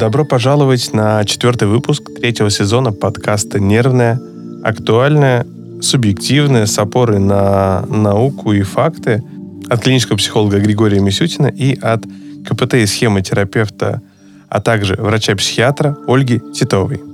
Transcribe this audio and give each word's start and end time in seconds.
Добро 0.00 0.24
пожаловать 0.24 0.94
на 0.94 1.22
четвертый 1.26 1.68
выпуск 1.68 2.04
третьего 2.18 2.48
сезона 2.48 2.90
подкаста 2.90 3.60
«Нервная», 3.60 4.18
актуальная, 4.64 5.46
субъективная, 5.82 6.64
с 6.64 6.78
опорой 6.78 7.18
на 7.18 7.84
науку 7.86 8.54
и 8.54 8.62
факты 8.62 9.22
от 9.68 9.82
клинического 9.82 10.16
психолога 10.16 10.58
Григория 10.58 11.00
Мисютина 11.00 11.48
и 11.48 11.78
от 11.78 12.02
КПТ 12.48 12.76
и 12.76 12.86
схемотерапевта, 12.86 14.00
а 14.48 14.60
также 14.62 14.94
врача-психиатра 14.94 15.98
Ольги 16.06 16.40
Титовой. 16.54 17.09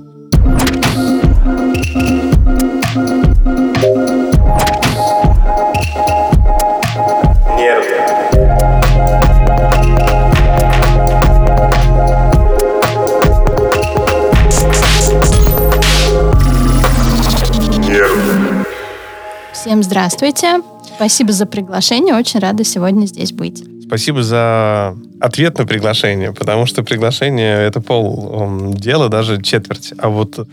Здравствуйте. 20.07 20.61
Спасибо 20.95 21.33
за 21.33 21.45
приглашение. 21.45 22.15
Очень 22.15 22.39
рада 22.39 22.63
сегодня 22.63 23.05
здесь 23.05 23.33
быть. 23.33 23.63
Спасибо 23.85 24.23
за 24.23 24.95
ответ 25.19 25.57
на 25.57 25.65
приглашение, 25.65 26.33
потому 26.33 26.65
что 26.65 26.83
приглашение— 26.83 27.67
это 27.67 27.81
пол 27.81 28.73
дела, 28.73 29.09
даже 29.09 29.41
четверть. 29.41 29.93
А 29.97 30.09
вот 30.09 30.47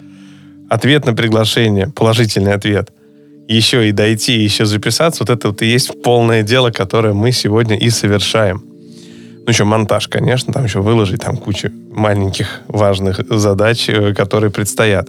ответ 0.68 1.06
на 1.06 1.14
приглашение, 1.14 1.88
положительный 1.88 2.52
ответ, 2.52 2.90
еще 3.48 3.88
и 3.88 3.92
дойти, 3.92 4.32
еще 4.32 4.64
записаться, 4.64 5.22
вот 5.22 5.30
это 5.30 5.48
вот 5.48 5.62
и 5.62 5.66
есть 5.66 6.02
полное 6.02 6.42
дело, 6.42 6.70
которое 6.70 7.12
мы 7.12 7.32
сегодня 7.32 7.76
и 7.76 7.90
совершаем. 7.90 8.62
Ну, 9.46 9.48
еще 9.48 9.64
монтаж, 9.64 10.08
конечно, 10.08 10.52
там 10.52 10.64
еще 10.64 10.80
выложить 10.80 11.20
там 11.20 11.36
кучу 11.36 11.70
маленьких 11.92 12.62
важных 12.66 13.20
задач, 13.28 13.88
э, 13.88 14.14
которые 14.14 14.50
предстоят. 14.50 15.08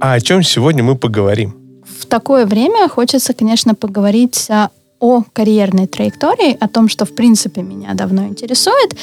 А 0.00 0.14
о 0.14 0.20
чем 0.20 0.42
сегодня 0.42 0.82
мы 0.82 0.96
поговорим? 0.96 1.63
В 2.04 2.06
такое 2.06 2.46
время 2.46 2.88
хочется, 2.88 3.32
конечно, 3.32 3.74
поговорить 3.74 4.48
о 5.00 5.22
карьерной 5.32 5.86
траектории, 5.86 6.56
о 6.60 6.68
том, 6.68 6.88
что, 6.88 7.04
в 7.04 7.14
принципе, 7.14 7.62
меня 7.62 7.94
давно 7.94 8.26
интересует, 8.26 8.96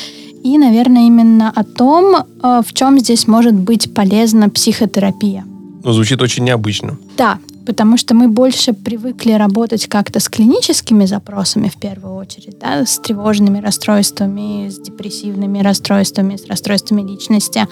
и, 0.43 0.57
наверное, 0.57 1.07
именно 1.07 1.51
о 1.55 1.63
том, 1.63 2.15
э, 2.15 2.61
в 2.65 2.73
чем 2.73 2.99
здесь 2.99 3.27
может 3.27 3.53
быть 3.53 3.93
полезна 3.93 4.49
психотерапия. 4.49 5.45
Ну, 5.83 5.93
звучит 5.93 6.21
очень 6.21 6.43
необычно. 6.43 6.97
Да, 7.17 7.37
потому 7.65 7.97
что 7.97 8.13
мы 8.13 8.27
больше 8.27 8.73
привыкли 8.73 9.33
работать 9.33 9.87
как-то 9.87 10.19
с 10.19 10.29
клиническими 10.29 11.05
запросами 11.05 11.69
в 11.69 11.79
первую 11.79 12.15
очередь, 12.15 12.59
да, 12.59 12.85
с 12.85 12.99
тревожными 12.99 13.59
расстройствами, 13.59 14.69
с 14.69 14.79
депрессивными 14.79 15.59
расстройствами, 15.59 16.35
с 16.35 16.45
расстройствами 16.47 17.01
личности, 17.01 17.67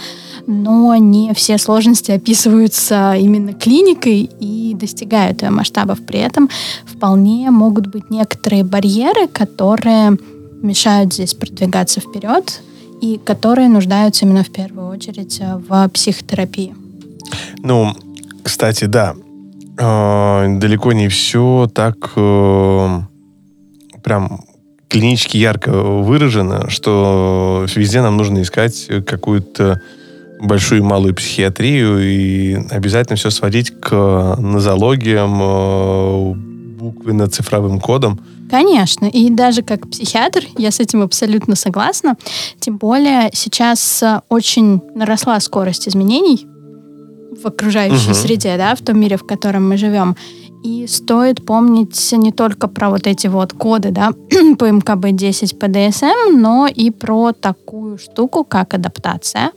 но 0.48 0.96
не 0.96 1.34
все 1.34 1.58
сложности 1.58 2.12
описываются 2.12 3.16
именно 3.16 3.54
клиникой 3.54 4.30
и 4.40 4.76
достигают 4.76 5.42
ее 5.42 5.50
масштабов. 5.50 6.00
При 6.06 6.20
этом 6.20 6.50
вполне 6.86 7.50
могут 7.52 7.88
быть 7.88 8.10
некоторые 8.10 8.64
барьеры, 8.64 9.28
которые 9.28 10.18
мешают 10.62 11.14
здесь 11.14 11.34
продвигаться 11.34 12.00
вперед 12.00 12.62
и 13.02 13.20
которые 13.24 13.70
нуждаются 13.70 14.26
именно 14.26 14.44
в 14.44 14.50
первую 14.50 14.90
очередь 14.90 15.40
в 15.40 15.90
психотерапии. 15.90 16.76
Ну, 17.60 17.94
кстати, 18.44 18.86
да, 18.86 19.16
э, 19.16 19.29
далеко 19.80 20.92
не 20.92 21.08
все 21.08 21.70
так 21.74 22.12
э, 22.16 23.00
прям 24.04 24.44
клинически 24.90 25.38
ярко 25.38 25.72
выражено, 25.72 26.70
что 26.70 27.66
везде 27.76 28.02
нам 28.02 28.18
нужно 28.18 28.42
искать 28.42 28.90
какую-то 29.06 29.82
большую 30.42 30.82
и 30.82 30.84
малую 30.84 31.16
психиатрию 31.16 32.00
и 32.00 32.56
обязательно 32.72 33.16
все 33.16 33.30
сводить 33.30 33.72
к 33.80 34.36
нозологиям, 34.38 35.40
э, 35.42 36.34
буквенно-цифровым 36.80 37.80
кодам. 37.80 38.20
Конечно, 38.50 39.06
и 39.06 39.30
даже 39.30 39.62
как 39.62 39.90
психиатр 39.90 40.44
я 40.58 40.72
с 40.72 40.80
этим 40.80 41.04
абсолютно 41.04 41.56
согласна. 41.56 42.18
Тем 42.60 42.78
более 42.78 43.30
сейчас 43.34 44.04
очень 44.28 44.82
наросла 44.96 45.40
скорость 45.40 45.88
изменений 45.88 46.48
в 47.32 47.46
окружающей 47.46 48.12
угу. 48.12 48.16
среде, 48.16 48.58
да, 48.58 48.76
в 48.76 48.82
том 48.82 49.00
мире, 49.00 49.18
в 49.18 49.26
котором 49.26 49.70
мы 49.70 49.78
живем. 49.78 50.16
И 50.64 50.88
стоит 50.88 51.46
помнить 51.46 52.12
не 52.12 52.32
только 52.32 52.68
про 52.68 52.90
вот 52.90 53.08
эти 53.08 53.28
вот 53.28 53.54
коды, 53.54 53.92
да, 53.92 54.12
по 54.58 54.66
МКБ-10, 54.66 55.58
по 55.58 55.68
ДСМ, 55.68 56.38
но 56.38 56.68
и 56.68 56.92
про 56.92 57.32
такую 57.32 57.98
штуку, 57.98 58.44
как 58.44 58.74
адаптация, 58.74 59.52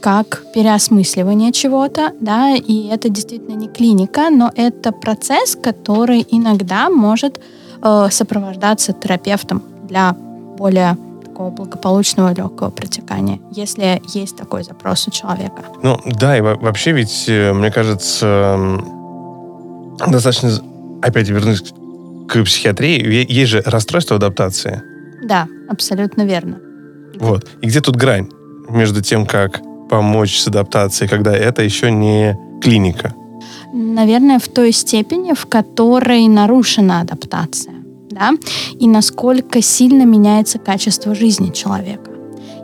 как 0.00 0.44
переосмысливание 0.54 1.52
чего-то, 1.52 2.12
да, 2.20 2.54
и 2.54 2.88
это 2.88 3.08
действительно 3.08 3.54
не 3.54 3.68
клиника, 3.68 4.28
но 4.30 4.50
это 4.54 4.92
процесс, 4.92 5.56
который 5.56 6.26
иногда 6.28 6.90
может 6.90 7.40
э, 7.82 8.08
сопровождаться 8.10 8.92
терапевтом 8.92 9.62
для 9.88 10.14
более 10.58 10.98
такого 11.32 11.50
благополучного 11.50 12.34
легкого 12.34 12.70
протекания, 12.70 13.40
если 13.52 14.02
есть 14.14 14.36
такой 14.36 14.64
запрос 14.64 15.08
у 15.08 15.10
человека. 15.10 15.62
Ну 15.82 15.98
да, 16.04 16.36
и 16.36 16.40
вообще 16.40 16.92
ведь, 16.92 17.24
э, 17.28 17.52
мне 17.52 17.70
кажется, 17.70 18.58
достаточно, 20.06 20.50
опять 21.00 21.28
вернусь 21.28 21.72
к 22.28 22.44
психиатрии, 22.44 23.32
есть 23.32 23.50
же 23.50 23.62
расстройство 23.64 24.16
адаптации. 24.16 24.82
Да, 25.24 25.46
абсолютно 25.68 26.22
верно. 26.22 26.58
Вот. 27.18 27.48
И 27.62 27.66
где 27.66 27.80
тут 27.80 27.96
грань 27.96 28.28
между 28.68 29.00
тем, 29.00 29.24
как 29.26 29.60
помочь 29.88 30.38
с 30.38 30.48
адаптацией, 30.48 31.08
когда 31.08 31.34
это 31.34 31.62
еще 31.62 31.90
не 31.90 32.36
клиника? 32.62 33.14
Наверное, 33.72 34.38
в 34.38 34.48
той 34.48 34.72
степени, 34.72 35.32
в 35.32 35.46
которой 35.46 36.28
нарушена 36.28 37.00
адаптация 37.00 37.81
да, 38.12 38.32
и 38.78 38.86
насколько 38.86 39.62
сильно 39.62 40.04
меняется 40.04 40.58
качество 40.58 41.14
жизни 41.14 41.50
человека, 41.50 42.10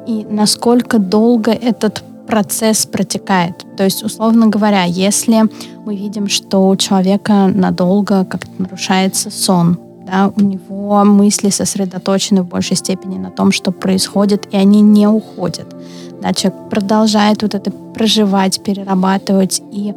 и 0.06 0.26
насколько 0.28 0.98
долго 0.98 1.50
этот 1.50 2.02
процесс 2.26 2.86
протекает. 2.86 3.64
То 3.76 3.84
есть, 3.84 4.02
условно 4.02 4.46
говоря, 4.46 4.84
если 4.84 5.44
мы 5.84 5.96
видим, 5.96 6.28
что 6.28 6.68
у 6.68 6.76
человека 6.76 7.46
надолго 7.46 8.24
как-то 8.24 8.50
нарушается 8.58 9.30
сон, 9.30 9.78
да, 10.06 10.32
у 10.36 10.40
него 10.40 11.04
мысли 11.04 11.50
сосредоточены 11.50 12.42
в 12.42 12.48
большей 12.48 12.76
степени 12.76 13.18
на 13.18 13.30
том, 13.30 13.52
что 13.52 13.72
происходит, 13.72 14.48
и 14.52 14.56
они 14.56 14.80
не 14.80 15.06
уходят. 15.06 15.74
Да, 16.22 16.32
человек 16.32 16.70
продолжает 16.70 17.42
вот 17.42 17.54
это 17.54 17.70
проживать, 17.70 18.62
перерабатывать, 18.62 19.62
и 19.72 19.94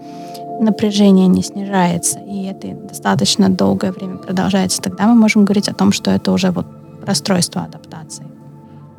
напряжение 0.61 1.27
не 1.27 1.43
снижается, 1.43 2.19
и 2.19 2.45
это 2.45 2.67
достаточно 2.73 3.49
долгое 3.49 3.91
время 3.91 4.17
продолжается, 4.17 4.81
тогда 4.81 5.07
мы 5.07 5.15
можем 5.15 5.43
говорить 5.43 5.67
о 5.67 5.73
том, 5.73 5.91
что 5.91 6.11
это 6.11 6.31
уже 6.31 6.51
вот 6.51 6.65
расстройство 7.05 7.63
адаптации. 7.63 8.25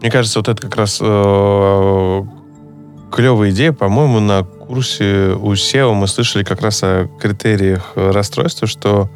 Мне 0.01 0.11
кажется, 0.11 0.41
вот 0.41 0.49
это 0.49 0.61
как 0.61 0.77
раз 0.77 0.99
э, 1.01 2.23
клевая 3.13 3.51
идея. 3.51 3.73
По-моему, 3.73 4.19
на 4.19 4.43
курсе 4.43 5.37
у 5.41 5.53
SEO 5.53 5.95
мы 5.95 6.09
слышали 6.09 6.43
как 6.43 6.61
раз 6.61 6.83
о 6.83 7.07
критериях 7.21 7.93
расстройства, 7.95 8.67
что 8.67 9.09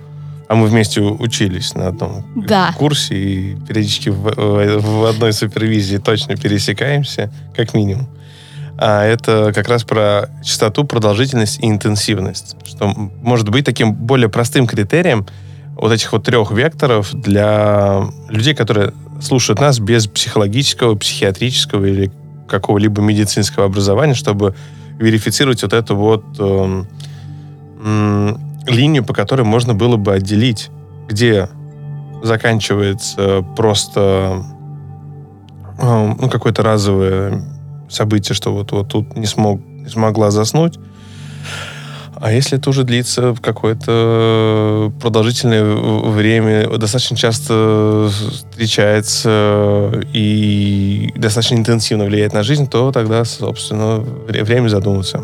а 0.49 0.55
мы 0.55 0.69
вместе 0.69 1.01
учились 1.01 1.75
на 1.75 1.89
одном 1.89 2.25
да. 2.37 2.73
курсе 2.79 3.17
и 3.17 3.57
периодически 3.67 4.11
в, 4.11 4.33
в 4.37 5.05
одной 5.05 5.33
супервизии 5.33 5.97
точно 5.97 6.37
пересекаемся, 6.37 7.33
как 7.57 7.75
минимум 7.75 8.07
а 8.79 9.05
это 9.05 9.53
как 9.55 9.69
раз 9.69 9.85
про 9.85 10.29
частоту, 10.45 10.85
продолжительность 10.85 11.61
и 11.61 11.67
интенсивность, 11.69 12.57
что 12.65 12.89
может 13.23 13.49
быть 13.49 13.65
таким 13.65 13.95
более 13.95 14.29
простым 14.29 14.67
критерием 14.67 15.27
вот 15.75 15.93
этих 15.93 16.13
вот 16.13 16.25
трех 16.25 16.51
векторов 16.51 17.13
для 17.13 18.03
людей, 18.29 18.55
которые 18.55 18.93
слушают 19.21 19.61
нас 19.61 19.79
без 19.79 20.07
психологического, 20.07 20.95
психиатрического 20.95 21.85
или 21.87 22.11
какого-либо 22.49 23.03
медицинского 23.03 23.67
образования, 23.67 24.15
чтобы 24.15 24.55
верифицировать 24.99 25.63
вот 25.63 25.73
эту 25.73 25.97
вот 25.97 26.25
э, 26.39 26.85
э, 27.85 28.35
линию, 28.67 29.05
по 29.05 29.15
которой 29.15 29.43
можно 29.43 29.75
было 29.75 29.97
бы 29.97 30.13
отделить, 30.13 30.71
где 31.09 31.49
заканчивается 32.23 33.45
просто 33.57 34.45
э, 35.79 36.15
ну, 36.19 36.29
какое-то 36.31 36.63
разовое 36.63 37.43
событие, 37.89 38.35
что 38.35 38.53
вот, 38.53 38.73
вот 38.73 38.89
тут 38.89 39.17
не, 39.17 39.27
смог, 39.27 39.61
не 39.67 39.89
смогла 39.89 40.31
заснуть. 40.31 40.79
А 42.19 42.33
если 42.33 42.57
это 42.59 42.71
уже 42.71 42.85
длится 42.85 43.37
какое-то 43.41 44.91
продолжительное 45.01 45.63
время, 45.65 46.67
достаточно 46.79 47.17
часто 47.17 48.11
встречается 48.11 49.93
и 50.15 51.13
достаточно 51.15 51.57
интенсивно 51.57 52.05
влияет 52.07 52.33
на 52.33 52.43
жизнь, 52.43 52.69
то 52.69 52.91
тогда, 52.91 53.25
собственно, 53.25 53.99
время 53.99 54.69
задуматься. 54.69 55.21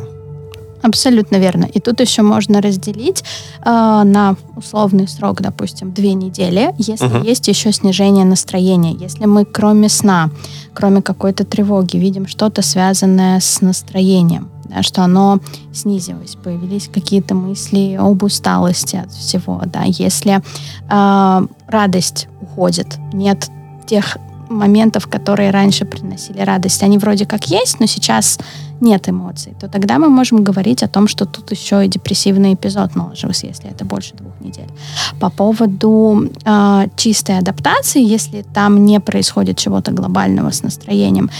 Абсолютно 0.82 1.36
верно. 1.36 1.64
И 1.64 1.78
тут 1.78 2.00
еще 2.00 2.22
можно 2.22 2.60
разделить 2.60 3.22
э, 3.64 3.64
на 3.64 4.36
условный 4.56 5.06
срок, 5.06 5.40
допустим, 5.40 5.92
две 5.92 6.12
недели, 6.12 6.74
если 6.76 7.06
угу. 7.06 7.24
есть 7.24 7.46
еще 7.46 7.72
снижение 7.72 8.24
настроения. 8.24 8.92
Если 8.92 9.26
мы 9.26 9.44
кроме 9.44 9.88
сна, 9.88 10.30
кроме 10.74 11.02
какой-то 11.02 11.44
тревоги, 11.44 11.96
видим 11.96 12.26
что-то 12.26 12.62
связанное 12.62 13.40
с 13.40 13.60
настроением, 13.60 14.48
да, 14.64 14.82
что 14.82 15.02
оно 15.02 15.40
снизилось, 15.72 16.36
появились 16.36 16.88
какие-то 16.92 17.34
мысли 17.34 17.96
об 18.00 18.22
усталости 18.22 18.96
от 18.96 19.12
всего, 19.12 19.62
да, 19.66 19.82
если 19.84 20.40
э, 20.90 21.46
радость 21.66 22.28
уходит, 22.40 22.98
нет 23.12 23.50
тех 23.86 24.16
моментов, 24.48 25.06
которые 25.08 25.50
раньше 25.50 25.84
приносили 25.84 26.40
радость, 26.40 26.82
они 26.82 26.98
вроде 26.98 27.26
как 27.26 27.46
есть, 27.46 27.80
но 27.80 27.86
сейчас 27.86 28.38
нет 28.82 29.08
эмоций, 29.08 29.54
то 29.60 29.68
тогда 29.68 29.98
мы 29.98 30.08
можем 30.08 30.44
говорить 30.44 30.82
о 30.82 30.88
том, 30.88 31.08
что 31.08 31.24
тут 31.24 31.50
еще 31.52 31.84
и 31.84 31.88
депрессивный 31.88 32.54
эпизод 32.54 32.96
наложился, 32.96 33.46
если 33.46 33.70
это 33.70 33.84
больше 33.84 34.14
двух 34.14 34.32
недель. 34.40 34.68
По 35.20 35.30
поводу 35.30 36.30
э, 36.44 36.88
чистой 36.96 37.38
адаптации, 37.38 38.02
если 38.02 38.42
там 38.54 38.84
не 38.84 39.00
происходит 39.00 39.56
чего-то 39.58 39.92
глобального 39.92 40.50
с 40.50 40.62
настроением, 40.62 41.30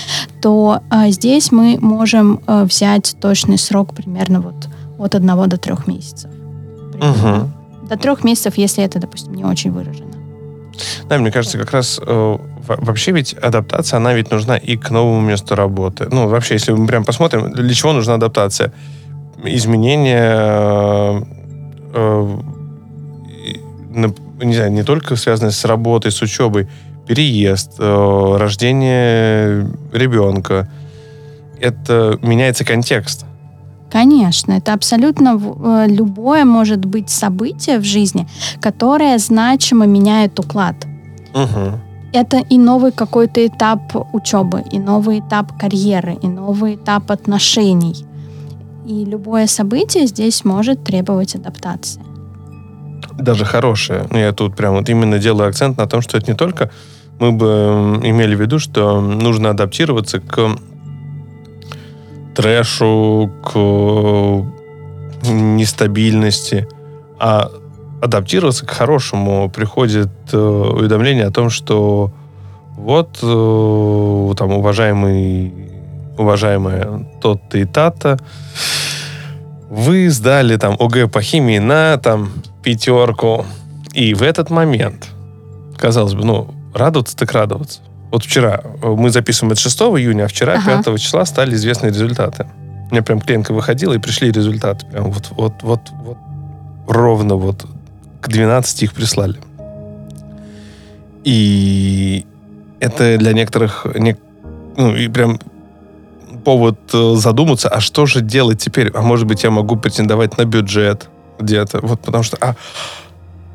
то 0.40 0.80
э, 0.90 1.10
здесь 1.10 1.52
мы 1.52 1.78
можем 1.80 2.40
э, 2.46 2.64
взять 2.64 3.16
точный 3.20 3.58
срок 3.58 3.94
примерно 3.94 4.40
вот 4.40 4.68
от 4.98 5.14
одного 5.14 5.46
до 5.46 5.56
трех 5.56 5.86
месяцев. 5.86 6.30
Угу. 6.94 7.88
До 7.88 7.96
трех 7.96 8.24
месяцев, 8.24 8.58
если 8.58 8.84
это, 8.84 9.00
допустим, 9.00 9.34
не 9.34 9.44
очень 9.44 9.72
выражено. 9.72 10.11
Да, 11.08 11.18
мне 11.18 11.30
кажется, 11.30 11.58
как 11.58 11.72
раз 11.72 12.00
э, 12.04 12.38
вообще 12.66 13.12
ведь 13.12 13.34
адаптация, 13.34 13.98
она 13.98 14.14
ведь 14.14 14.30
нужна 14.30 14.56
и 14.56 14.76
к 14.76 14.90
новому 14.90 15.20
месту 15.20 15.54
работы. 15.54 16.08
Ну, 16.10 16.28
вообще, 16.28 16.54
если 16.54 16.72
мы 16.72 16.86
прям 16.86 17.04
посмотрим, 17.04 17.52
для 17.52 17.74
чего 17.74 17.92
нужна 17.92 18.14
адаптация? 18.14 18.72
Изменения, 19.44 21.24
э, 21.94 22.38
не 24.40 24.54
знаю, 24.54 24.72
не 24.72 24.82
только 24.82 25.16
связанные 25.16 25.52
с 25.52 25.64
работой, 25.64 26.10
с 26.10 26.22
учебой, 26.22 26.68
переезд, 27.06 27.74
э, 27.78 28.36
рождение 28.38 29.68
ребенка. 29.92 30.70
Это 31.60 32.18
меняется 32.22 32.64
контекст. 32.64 33.24
Конечно, 33.92 34.52
это 34.52 34.72
абсолютно 34.72 35.38
э, 35.38 35.86
любое 35.88 36.44
может 36.44 36.84
быть 36.84 37.10
событие 37.10 37.78
в 37.78 37.84
жизни, 37.84 38.26
которое 38.60 39.18
значимо 39.18 39.86
меняет 39.86 40.40
уклад. 40.40 40.76
Угу. 41.34 41.78
Это 42.14 42.38
и 42.38 42.58
новый 42.58 42.92
какой-то 42.92 43.46
этап 43.46 43.94
учебы, 44.14 44.64
и 44.72 44.78
новый 44.78 45.18
этап 45.18 45.58
карьеры, 45.60 46.16
и 46.22 46.26
новый 46.26 46.76
этап 46.76 47.10
отношений. 47.10 48.06
И 48.86 49.04
любое 49.04 49.46
событие 49.46 50.06
здесь 50.06 50.44
может 50.44 50.84
требовать 50.84 51.34
адаптации. 51.34 52.00
Даже 53.18 53.44
хорошее. 53.44 54.06
Ну, 54.10 54.18
я 54.18 54.32
тут 54.32 54.56
прям 54.56 54.74
вот 54.74 54.88
именно 54.88 55.18
делаю 55.18 55.48
акцент 55.48 55.76
на 55.76 55.86
том, 55.86 56.00
что 56.00 56.16
это 56.16 56.30
не 56.30 56.36
только 56.36 56.70
мы 57.18 57.32
бы 57.32 58.00
имели 58.02 58.34
в 58.34 58.40
виду, 58.40 58.58
что 58.58 59.00
нужно 59.00 59.50
адаптироваться 59.50 60.18
к 60.18 60.56
трэшу, 62.34 63.30
к 63.44 63.52
нестабильности, 65.30 66.66
а 67.18 67.50
адаптироваться 68.00 68.66
к 68.66 68.70
хорошему 68.70 69.48
приходит 69.48 70.10
э, 70.32 70.36
уведомление 70.36 71.26
о 71.26 71.30
том, 71.30 71.50
что 71.50 72.10
вот 72.76 73.18
э, 73.22 74.34
там 74.36 74.52
уважаемый 74.52 75.52
уважаемая 76.18 77.06
тот-то 77.20 77.58
и 77.58 77.64
та-то, 77.64 78.18
вы 79.68 80.10
сдали 80.10 80.56
там 80.56 80.76
ОГЭ 80.78 81.08
по 81.08 81.22
химии 81.22 81.58
на 81.58 81.96
там 81.98 82.32
пятерку, 82.62 83.44
и 83.92 84.14
в 84.14 84.22
этот 84.22 84.50
момент, 84.50 85.08
казалось 85.76 86.14
бы, 86.14 86.24
ну, 86.24 86.54
радоваться 86.74 87.16
так 87.16 87.32
радоваться. 87.32 87.80
Вот 88.12 88.24
вчера, 88.24 88.60
э, 88.82 88.88
мы 88.88 89.10
записываем 89.10 89.52
это 89.52 89.60
6 89.62 89.80
июня, 89.96 90.24
а 90.24 90.28
вчера, 90.28 90.54
ага. 90.54 90.82
5 90.82 91.00
числа, 91.00 91.24
стали 91.24 91.54
известны 91.54 91.86
результаты. 91.86 92.46
У 92.90 92.94
меня 92.94 93.02
прям 93.02 93.20
клиентка 93.22 93.52
выходила, 93.54 93.94
и 93.94 93.98
пришли 93.98 94.30
результаты. 94.30 94.84
Прям 94.84 95.10
вот, 95.10 95.30
вот, 95.30 95.54
вот, 95.62 95.80
вот 96.04 96.18
ровно 96.86 97.36
вот 97.36 97.64
к 98.20 98.28
12 98.28 98.82
их 98.82 98.92
прислали. 98.92 99.38
И 101.24 102.26
это 102.80 103.16
для 103.16 103.32
некоторых 103.32 103.86
не, 103.94 104.16
ну, 104.76 104.94
и 104.94 105.08
прям 105.08 105.40
повод 106.44 106.78
э, 106.92 107.14
задуматься, 107.16 107.70
а 107.70 107.80
что 107.80 108.04
же 108.04 108.20
делать 108.20 108.58
теперь? 108.58 108.90
А 108.92 109.00
может 109.00 109.26
быть, 109.26 109.42
я 109.42 109.50
могу 109.50 109.76
претендовать 109.76 110.36
на 110.36 110.44
бюджет 110.44 111.08
где-то? 111.38 111.80
Вот 111.80 112.00
потому 112.00 112.24
что 112.24 112.36
а, 112.42 112.56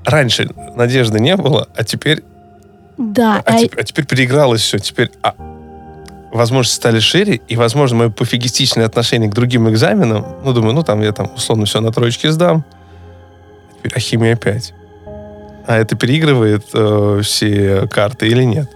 раньше 0.03 0.49
надежды 0.75 1.19
не 1.19 1.35
было, 1.35 1.67
а 1.75 1.83
теперь 1.83 2.23
да. 2.97 3.43
А, 3.45 3.55
а... 3.55 3.59
Теперь, 3.59 3.79
а 3.79 3.83
теперь 3.83 4.05
переигралось 4.05 4.61
все. 4.61 4.79
Теперь 4.79 5.11
а, 5.21 5.35
возможности 6.31 6.75
стали 6.75 6.99
шире, 6.99 7.41
и, 7.47 7.55
возможно, 7.55 7.97
мое 7.97 8.09
пофигистичное 8.09 8.85
отношение 8.85 9.29
к 9.29 9.33
другим 9.33 9.69
экзаменам, 9.69 10.25
ну, 10.43 10.53
думаю, 10.53 10.73
ну, 10.73 10.83
там, 10.83 11.01
я 11.01 11.11
там, 11.11 11.31
условно, 11.35 11.65
все 11.65 11.79
на 11.81 11.91
троечке 11.91 12.31
сдам, 12.31 12.63
а 12.69 13.77
теперь 13.77 13.93
а 13.95 13.99
химия 13.99 14.33
опять. 14.33 14.73
А 15.65 15.75
это 15.75 15.95
переигрывает 15.95 16.65
э, 16.73 17.19
все 17.23 17.87
карты 17.87 18.27
или 18.27 18.43
нет? 18.43 18.69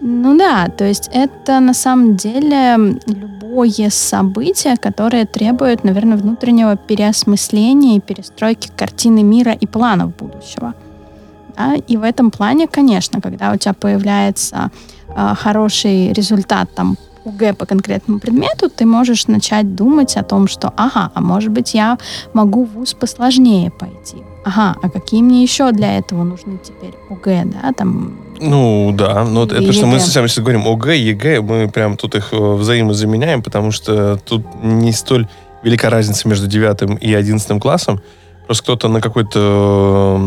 Ну 0.00 0.36
да, 0.36 0.66
то 0.68 0.84
есть 0.84 1.08
это 1.12 1.60
на 1.60 1.72
самом 1.72 2.16
деле 2.16 2.98
любое 3.06 3.88
событие, 3.88 4.76
которое 4.76 5.24
требует, 5.24 5.84
наверное, 5.84 6.18
внутреннего 6.18 6.76
переосмысления 6.76 7.96
и 7.96 8.00
перестройки 8.00 8.70
картины 8.76 9.22
мира 9.22 9.52
и 9.52 9.66
планов 9.66 10.14
будущего. 10.16 10.74
Да? 11.56 11.74
И 11.74 11.96
в 11.96 12.02
этом 12.02 12.30
плане, 12.30 12.66
конечно, 12.66 13.20
когда 13.20 13.52
у 13.52 13.56
тебя 13.56 13.74
появляется 13.74 14.70
э, 15.08 15.34
хороший 15.36 16.12
результат 16.12 16.74
там 16.74 16.96
УГ 17.24 17.56
по 17.56 17.66
конкретному 17.66 18.20
предмету, 18.20 18.68
ты 18.68 18.84
можешь 18.84 19.26
начать 19.26 19.74
думать 19.74 20.16
о 20.16 20.22
том, 20.22 20.46
что, 20.46 20.72
ага, 20.76 21.10
а 21.14 21.20
может 21.20 21.50
быть 21.50 21.74
я 21.74 21.98
могу 22.32 22.64
в 22.64 22.72
ВУЗ 22.72 22.94
посложнее 22.94 23.70
пойти. 23.70 24.18
Ага, 24.44 24.76
а 24.82 24.90
какие 24.90 25.22
мне 25.22 25.42
еще 25.42 25.72
для 25.72 25.96
этого 25.96 26.22
нужны 26.22 26.58
теперь 26.62 26.94
УГ, 27.08 27.50
да, 27.50 27.72
там... 27.72 28.18
Ну, 28.40 28.92
да, 28.92 29.24
но 29.24 29.44
это, 29.44 29.72
что 29.72 29.86
мы 29.86 30.00
сейчас 30.00 30.22
если 30.22 30.40
говорим 30.42 30.66
ОГЭ, 30.66 30.98
ЕГЭ, 30.98 31.40
мы 31.40 31.70
прям 31.70 31.96
тут 31.96 32.14
их 32.14 32.32
э, 32.32 32.36
взаимозаменяем, 32.36 33.42
потому 33.42 33.70
что 33.70 34.18
тут 34.18 34.44
не 34.62 34.92
столь 34.92 35.28
велика 35.62 35.88
разница 35.88 36.28
между 36.28 36.46
девятым 36.46 36.96
и 36.96 37.14
одиннадцатым 37.14 37.58
классом. 37.58 38.02
Просто 38.46 38.64
кто-то 38.64 38.88
на 38.88 39.00
какой-то 39.00 40.20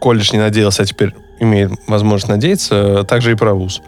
колледж 0.00 0.32
не 0.32 0.38
надеялся, 0.38 0.82
а 0.82 0.86
теперь 0.86 1.14
имеет 1.38 1.72
возможность 1.86 2.28
надеяться, 2.28 3.04
также 3.04 3.32
и 3.32 3.34
про 3.34 3.54
вуз. 3.54 3.80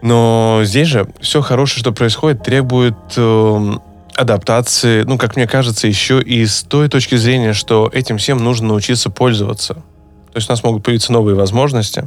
Но 0.00 0.60
здесь 0.64 0.88
же 0.88 1.08
все 1.20 1.42
хорошее, 1.42 1.80
что 1.80 1.92
происходит, 1.92 2.42
требует 2.42 2.96
э, 3.16 3.72
адаптации, 4.14 5.02
ну, 5.02 5.18
как 5.18 5.36
мне 5.36 5.46
кажется, 5.46 5.86
еще 5.86 6.20
и 6.22 6.46
с 6.46 6.62
той 6.62 6.88
точки 6.88 7.16
зрения, 7.16 7.52
что 7.52 7.90
этим 7.92 8.18
всем 8.18 8.38
нужно 8.38 8.68
научиться 8.68 9.10
пользоваться. 9.10 9.74
То 9.74 10.36
есть 10.36 10.48
у 10.48 10.52
нас 10.52 10.62
могут 10.62 10.84
появиться 10.84 11.12
новые 11.12 11.34
возможности, 11.34 12.04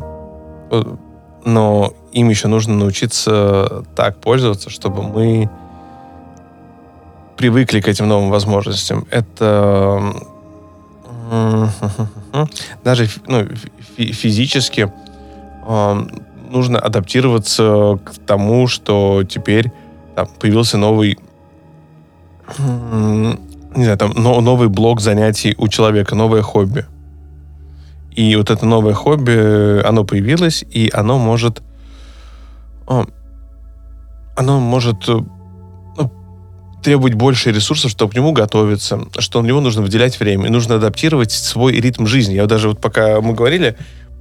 э, 0.72 0.84
но 1.44 1.94
им 2.14 2.30
еще 2.30 2.48
нужно 2.48 2.76
научиться 2.76 3.84
так 3.96 4.18
пользоваться, 4.22 4.70
чтобы 4.70 5.04
мы 5.04 5.50
привыкли 7.36 7.82
к 7.82 7.88
этим 7.88 8.08
новым 8.08 8.30
возможностям. 8.30 9.06
Это 9.10 10.14
даже 12.84 13.08
ну, 13.28 13.48
физически 13.96 14.92
э, 15.68 16.08
нужно 16.50 16.80
адаптироваться 16.80 18.00
к 18.04 18.26
тому, 18.26 18.68
что 18.68 19.24
теперь 19.24 19.72
там, 20.16 20.28
появился 20.40 20.78
новый 20.78 21.18
не 22.58 23.84
знаю, 23.84 23.98
там 23.98 24.12
но, 24.16 24.42
новый 24.42 24.68
блок 24.68 25.00
занятий 25.00 25.56
у 25.58 25.68
человека, 25.68 26.16
новое 26.16 26.42
хобби. 26.42 26.86
И 28.12 28.36
вот 28.36 28.50
это 28.50 28.66
новое 28.66 28.94
хобби, 28.94 29.82
оно 29.88 30.04
появилось, 30.04 30.66
и 30.70 30.92
оно 30.94 31.18
может... 31.18 31.62
Оно 34.36 34.60
может 34.60 35.08
требовать 36.82 37.14
больше 37.14 37.52
ресурсов, 37.52 37.92
чтобы 37.92 38.12
к 38.12 38.16
нему 38.16 38.32
готовиться, 38.32 39.02
что 39.20 39.42
на 39.42 39.48
него 39.48 39.62
нужно 39.62 39.82
выделять 39.82 40.20
время, 40.20 40.48
и 40.48 40.50
нужно 40.50 40.76
адаптировать 40.76 41.32
свой 41.32 41.74
ритм 41.74 42.06
жизни. 42.06 42.34
Я 42.34 42.46
даже 42.46 42.70
вот 42.70 42.82
пока 42.82 43.22
мы 43.22 43.34
говорили, 43.34 43.78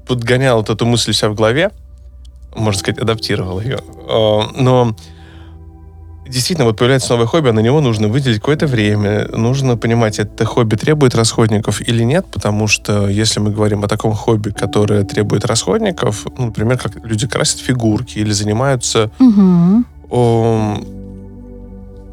подгонял 0.06 0.58
вот 0.58 0.70
эту 0.70 0.86
мысль 0.86 1.12
себя 1.12 1.30
в 1.30 1.34
голове, 1.34 1.70
можно 2.54 2.78
сказать, 2.78 2.98
адаптировал 2.98 3.60
ее. 3.60 3.78
А, 4.08 4.50
но 4.56 4.94
действительно, 6.26 6.66
вот 6.66 6.76
появляется 6.76 7.10
новое 7.10 7.26
хобби, 7.26 7.48
а 7.48 7.52
на 7.52 7.60
него 7.60 7.80
нужно 7.80 8.08
выделить 8.08 8.38
какое-то 8.38 8.66
время. 8.66 9.28
Нужно 9.28 9.76
понимать, 9.76 10.18
это 10.18 10.44
хобби 10.44 10.76
требует 10.76 11.14
расходников 11.14 11.80
или 11.80 12.02
нет, 12.02 12.26
потому 12.30 12.66
что 12.68 13.08
если 13.08 13.40
мы 13.40 13.50
говорим 13.50 13.84
о 13.84 13.88
таком 13.88 14.12
хобби, 14.14 14.50
которое 14.50 15.04
требует 15.04 15.44
расходников, 15.44 16.26
ну, 16.38 16.46
например, 16.46 16.78
как 16.78 17.04
люди 17.04 17.26
красят 17.26 17.60
фигурки 17.60 18.18
или 18.18 18.30
занимаются 18.30 19.10
угу 19.18 19.84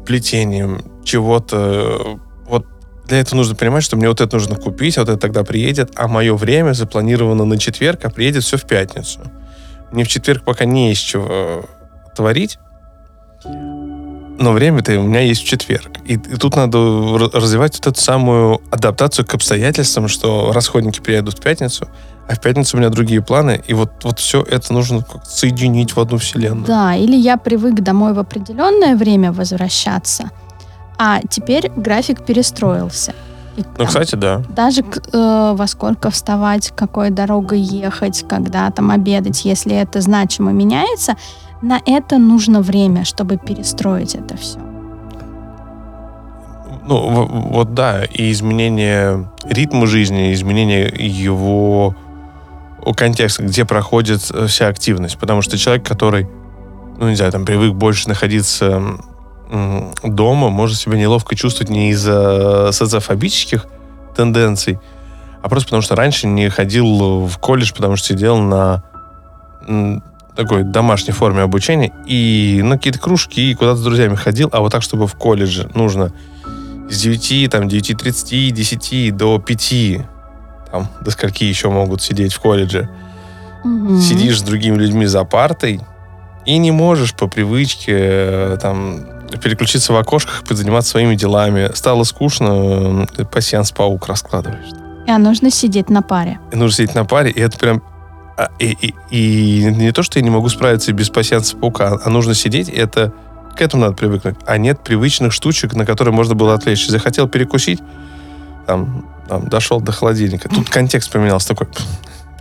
плетением, 0.08 0.80
чего-то. 1.04 2.18
Вот 2.46 2.64
для 3.06 3.20
этого 3.20 3.36
нужно 3.36 3.54
понимать, 3.54 3.84
что 3.84 3.96
мне 3.96 4.08
вот 4.08 4.22
это 4.22 4.34
нужно 4.34 4.56
купить, 4.56 4.96
а 4.96 5.02
вот 5.02 5.10
это 5.10 5.18
тогда 5.18 5.44
приедет, 5.44 5.92
а 5.96 6.08
мое 6.08 6.34
время 6.34 6.72
запланировано 6.72 7.44
на 7.44 7.58
четверг, 7.58 8.04
а 8.04 8.10
приедет 8.10 8.42
все 8.42 8.56
в 8.56 8.66
пятницу. 8.66 9.20
Мне 9.92 10.04
в 10.04 10.08
четверг 10.08 10.44
пока 10.44 10.64
не 10.64 10.92
из 10.92 10.98
чего 10.98 11.66
творить, 12.16 12.58
но 13.44 14.52
время-то 14.52 14.98
у 14.98 15.02
меня 15.02 15.20
есть 15.20 15.42
в 15.42 15.46
четверг. 15.46 15.90
И, 16.06 16.14
и 16.14 16.36
тут 16.36 16.56
надо 16.56 16.78
развивать 17.34 17.76
вот 17.76 17.86
эту 17.86 18.00
самую 18.00 18.62
адаптацию 18.70 19.26
к 19.26 19.34
обстоятельствам, 19.34 20.08
что 20.08 20.52
расходники 20.52 21.00
приедут 21.00 21.38
в 21.38 21.42
пятницу, 21.42 21.86
а 22.28 22.34
в 22.34 22.40
пятницу 22.40 22.76
у 22.76 22.80
меня 22.80 22.90
другие 22.90 23.22
планы, 23.22 23.62
и 23.66 23.72
вот, 23.72 24.04
вот 24.04 24.18
все 24.18 24.42
это 24.42 24.72
нужно 24.72 25.02
соединить 25.24 25.96
в 25.96 26.00
одну 26.00 26.18
вселенную. 26.18 26.66
Да, 26.66 26.94
или 26.94 27.16
я 27.16 27.38
привык 27.38 27.80
домой 27.80 28.12
в 28.12 28.18
определенное 28.18 28.96
время 28.96 29.32
возвращаться, 29.32 30.30
а 30.98 31.20
теперь 31.28 31.72
график 31.74 32.24
перестроился. 32.24 33.14
И, 33.56 33.62
ну, 33.62 33.74
там, 33.76 33.86
кстати, 33.86 34.14
да. 34.14 34.42
Даже 34.50 34.82
э, 34.82 35.54
во 35.56 35.66
сколько 35.66 36.10
вставать, 36.10 36.70
какой 36.76 37.10
дорогой 37.10 37.60
ехать, 37.60 38.24
когда 38.28 38.70
там 38.70 38.90
обедать, 38.90 39.44
если 39.46 39.74
это 39.74 40.02
значимо 40.02 40.52
меняется, 40.52 41.16
на 41.62 41.80
это 41.86 42.18
нужно 42.18 42.60
время, 42.60 43.04
чтобы 43.04 43.38
перестроить 43.38 44.14
это 44.14 44.36
все. 44.36 44.58
Ну, 46.86 47.26
вот 47.50 47.74
да, 47.74 48.04
и 48.04 48.30
изменение 48.30 49.30
ритма 49.44 49.86
жизни, 49.86 50.32
изменение 50.32 50.92
его 50.96 51.94
контекста, 52.96 53.42
где 53.42 53.64
проходит 53.64 54.30
э, 54.32 54.46
вся 54.46 54.68
активность. 54.68 55.18
Потому 55.18 55.42
что 55.42 55.58
человек, 55.58 55.86
который, 55.86 56.28
ну, 56.98 57.08
не 57.08 57.16
знаю, 57.16 57.32
там, 57.32 57.44
привык 57.44 57.74
больше 57.74 58.08
находиться 58.08 58.82
дома, 60.04 60.50
может 60.50 60.76
себя 60.76 60.98
неловко 60.98 61.34
чувствовать 61.34 61.70
не 61.70 61.90
из-за 61.92 62.70
социофобических 62.72 63.66
тенденций, 64.14 64.78
а 65.42 65.48
просто 65.48 65.68
потому 65.68 65.82
что 65.82 65.96
раньше 65.96 66.26
не 66.26 66.50
ходил 66.50 67.24
в 67.26 67.38
колледж, 67.38 67.72
потому 67.72 67.96
что 67.96 68.08
сидел 68.08 68.36
на 68.38 68.82
такой 70.36 70.62
домашней 70.62 71.12
форме 71.12 71.42
обучения 71.42 71.92
и 72.06 72.60
на 72.62 72.76
какие-то 72.76 72.98
кружки, 72.98 73.50
и 73.50 73.54
куда-то 73.54 73.78
с 73.78 73.82
друзьями 73.82 74.14
ходил, 74.14 74.48
а 74.52 74.60
вот 74.60 74.70
так, 74.70 74.82
чтобы 74.82 75.06
в 75.06 75.14
колледже 75.14 75.70
нужно 75.74 76.12
с 76.88 77.00
9, 77.00 77.50
там, 77.50 77.68
9.30, 77.68 78.50
10 78.50 79.16
до 79.16 79.38
5, 79.38 79.74
там, 80.70 80.88
до 81.00 81.10
скольки 81.10 81.44
еще 81.44 81.70
могут 81.70 82.02
сидеть 82.02 82.32
в 82.32 82.40
колледже, 82.40 82.88
угу. 83.64 84.00
сидишь 84.00 84.40
с 84.40 84.42
другими 84.42 84.76
людьми 84.76 85.06
за 85.06 85.24
партой 85.24 85.80
и 86.46 86.58
не 86.58 86.70
можешь 86.70 87.14
по 87.14 87.26
привычке 87.26 87.94
э, 87.96 88.58
там 88.60 89.04
переключиться 89.42 89.92
в 89.92 89.96
окошках, 89.96 90.42
заниматься 90.48 90.92
своими 90.92 91.14
делами. 91.14 91.70
Стало 91.74 92.04
скучно, 92.04 93.06
э, 93.18 93.24
пассианс 93.24 93.72
паук 93.72 94.06
раскладываешь. 94.06 94.70
А 95.06 95.18
нужно 95.18 95.50
сидеть 95.50 95.90
на 95.90 96.02
паре. 96.02 96.38
И 96.52 96.56
нужно 96.56 96.76
сидеть 96.76 96.94
на 96.94 97.04
паре, 97.04 97.30
и 97.30 97.40
это 97.40 97.58
прям 97.58 97.82
а, 98.38 98.50
и, 98.58 98.70
и, 98.70 98.94
и 99.10 99.64
не 99.64 99.92
то, 99.92 100.02
что 100.02 100.18
я 100.18 100.24
не 100.24 100.30
могу 100.30 100.48
справиться 100.48 100.92
без 100.92 101.10
пассианса 101.10 101.56
паука, 101.56 101.98
а 102.04 102.08
нужно 102.08 102.34
сидеть, 102.34 102.68
это 102.68 103.12
к 103.56 103.60
этому 103.60 103.82
надо 103.82 103.96
привыкнуть. 103.96 104.36
А 104.46 104.56
нет 104.56 104.80
привычных 104.80 105.32
штучек, 105.32 105.74
на 105.74 105.84
которые 105.84 106.14
можно 106.14 106.36
было 106.36 106.54
отвлечься. 106.54 106.92
Захотел 106.92 107.28
перекусить, 107.28 107.80
там, 108.66 109.08
там 109.28 109.48
дошел 109.48 109.80
до 109.80 109.92
холодильника. 109.92 110.48
Тут 110.48 110.68
контекст 110.70 111.12
поменялся 111.12 111.48
такой. 111.48 111.68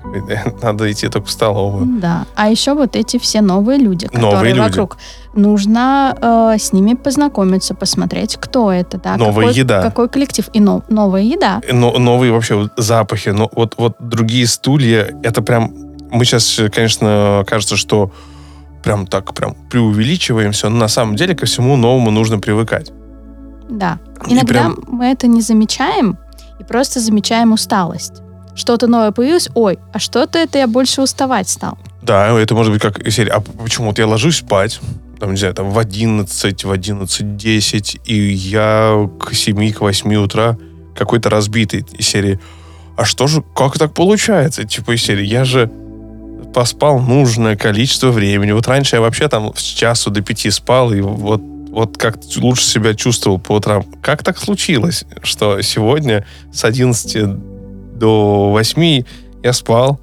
Надо 0.61 0.91
идти 0.91 1.07
только 1.09 1.27
в 1.27 1.31
столовую. 1.31 1.99
Да. 1.99 2.25
А 2.35 2.49
еще 2.49 2.73
вот 2.73 2.95
эти 2.95 3.17
все 3.19 3.41
новые 3.41 3.79
люди, 3.79 4.07
которые 4.07 4.31
новые 4.31 4.53
люди. 4.53 4.69
вокруг. 4.69 4.97
Нужно 5.33 6.17
э, 6.19 6.57
с 6.59 6.73
ними 6.73 6.93
познакомиться, 6.93 7.75
посмотреть, 7.75 8.37
кто 8.39 8.71
это, 8.71 8.97
да, 8.97 9.17
новая 9.17 9.47
какой, 9.47 9.59
еда, 9.59 9.81
какой 9.81 10.09
коллектив 10.09 10.49
и 10.53 10.59
но, 10.59 10.83
новая 10.89 11.21
еда. 11.21 11.61
Но, 11.71 11.91
новые 11.99 12.31
вообще 12.31 12.69
запахи, 12.77 13.29
но 13.29 13.49
вот 13.51 13.75
вот 13.77 13.97
другие 13.99 14.47
стулья, 14.47 15.13
это 15.23 15.41
прям 15.41 15.73
мы 16.09 16.25
сейчас, 16.25 16.59
конечно, 16.73 17.43
кажется, 17.45 17.75
что 17.75 18.11
прям 18.81 19.05
так 19.05 19.33
прям 19.33 19.55
преувеличиваем 19.69 20.53
все, 20.53 20.69
но 20.69 20.77
на 20.77 20.87
самом 20.87 21.15
деле 21.15 21.35
ко 21.35 21.45
всему 21.45 21.75
новому 21.75 22.11
нужно 22.11 22.39
привыкать. 22.39 22.91
Да. 23.69 23.99
Иногда 24.27 24.45
прям... 24.47 24.77
мы 24.87 25.07
это 25.07 25.27
не 25.27 25.41
замечаем 25.41 26.17
и 26.59 26.63
просто 26.63 26.99
замечаем 26.99 27.51
усталость. 27.53 28.21
Что-то 28.55 28.87
новое 28.87 29.11
появилось, 29.11 29.49
ой, 29.53 29.77
а 29.93 29.99
что-то 29.99 30.39
это 30.39 30.57
я 30.57 30.67
больше 30.67 31.01
уставать 31.01 31.47
стал. 31.47 31.77
Да, 32.01 32.27
это 32.39 32.55
может 32.55 32.73
быть 32.73 32.81
как 32.81 33.07
серия, 33.11 33.31
а 33.31 33.41
почему 33.41 33.87
вот 33.87 33.99
я 33.99 34.07
ложусь 34.07 34.37
спать, 34.37 34.79
там, 35.19 35.31
не 35.31 35.37
знаю, 35.37 35.53
там 35.53 35.69
в 35.71 35.77
11, 35.77 36.63
в 36.63 36.71
11.10, 36.71 38.01
и 38.05 38.15
я 38.15 39.09
к 39.19 39.33
7, 39.33 39.73
к 39.73 39.81
8 39.81 40.15
утра 40.15 40.57
какой-то 40.95 41.29
разбитый 41.29 41.85
из 41.97 42.07
серии. 42.07 42.39
А 42.95 43.05
что 43.05 43.27
же, 43.27 43.43
как 43.55 43.77
так 43.77 43.93
получается? 43.93 44.63
Типа 44.63 44.95
из 44.95 45.03
серии, 45.03 45.25
я 45.25 45.43
же 45.43 45.71
поспал 46.53 46.99
нужное 46.99 47.55
количество 47.55 48.09
времени. 48.09 48.51
Вот 48.51 48.67
раньше 48.67 48.95
я 48.95 49.01
вообще 49.01 49.27
там 49.27 49.53
с 49.55 49.61
часу 49.61 50.09
до 50.09 50.21
пяти 50.21 50.49
спал, 50.49 50.91
и 50.91 51.01
вот, 51.01 51.41
вот 51.77 51.95
как 51.95 52.17
лучше 52.37 52.63
себя 52.63 52.95
чувствовал 52.95 53.37
по 53.37 53.51
утрам. 53.51 53.85
Как 54.01 54.23
так 54.23 54.39
случилось, 54.39 55.05
что 55.21 55.61
сегодня 55.61 56.25
с 56.51 56.63
11 56.63 57.97
до 57.99 58.49
8 58.49 59.03
я 59.43 59.53
спал 59.53 59.99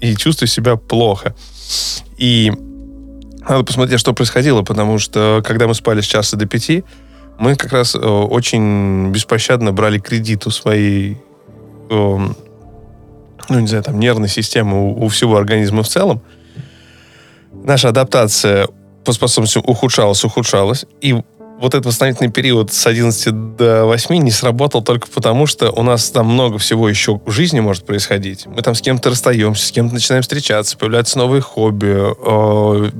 и 0.00 0.16
чувствую 0.16 0.48
себя 0.48 0.74
плохо? 0.74 1.36
И 2.18 2.52
надо 3.48 3.62
посмотреть, 3.62 4.00
что 4.00 4.14
происходило, 4.14 4.62
потому 4.62 4.98
что 4.98 5.42
когда 5.44 5.68
мы 5.68 5.74
спали 5.74 6.00
с 6.00 6.06
часа 6.06 6.36
до 6.36 6.46
пяти, 6.46 6.82
мы 7.38 7.54
как 7.54 7.72
раз 7.72 7.94
э, 7.94 7.98
очень 7.98 9.12
беспощадно 9.12 9.72
брали 9.72 10.00
кредит 10.00 10.44
у 10.48 10.50
своей 10.50 11.18
э, 11.88 12.18
ну, 13.48 13.60
не 13.60 13.68
знаю, 13.68 13.84
там, 13.84 14.00
нервной 14.00 14.28
системы 14.28 14.92
у 14.92 15.06
всего 15.06 15.36
организма 15.36 15.84
в 15.84 15.88
целом, 15.88 16.20
наша 17.52 17.90
адаптация 17.90 18.66
по 19.06 19.12
способностям 19.12 19.62
ухудшалась, 19.64 20.24
ухудшалась. 20.24 20.84
И 21.00 21.14
вот 21.58 21.74
этот 21.74 21.86
восстановительный 21.86 22.30
период 22.30 22.72
с 22.72 22.86
11 22.86 23.56
до 23.56 23.86
8 23.86 24.16
не 24.16 24.30
сработал 24.30 24.82
только 24.82 25.08
потому, 25.08 25.46
что 25.46 25.70
у 25.70 25.82
нас 25.82 26.10
там 26.10 26.26
много 26.26 26.58
всего 26.58 26.86
еще 26.88 27.18
в 27.24 27.30
жизни 27.30 27.60
может 27.60 27.86
происходить. 27.86 28.46
Мы 28.46 28.60
там 28.60 28.74
с 28.74 28.82
кем-то 28.82 29.08
расстаемся, 29.08 29.66
с 29.66 29.70
кем-то 29.72 29.94
начинаем 29.94 30.22
встречаться, 30.22 30.76
появляются 30.76 31.16
новые 31.16 31.40
хобби. 31.40 31.94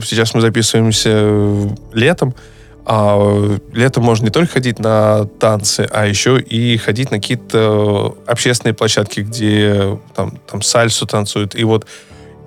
Сейчас 0.03 0.33
мы 0.33 0.41
записываемся 0.41 1.69
летом, 1.93 2.35
а 2.87 3.59
летом 3.75 4.05
можно 4.05 4.25
не 4.25 4.31
только 4.31 4.55
ходить 4.55 4.79
на 4.79 5.27
танцы, 5.39 5.87
а 5.93 6.07
еще 6.07 6.41
и 6.41 6.79
ходить 6.79 7.11
на 7.11 7.19
какие-то 7.19 8.17
общественные 8.27 8.75
площадки, 8.75 9.21
где 9.21 9.99
там, 10.15 10.39
там 10.51 10.63
сальсу 10.63 11.07
танцуют. 11.07 11.55
И 11.55 11.65
вот 11.65 11.87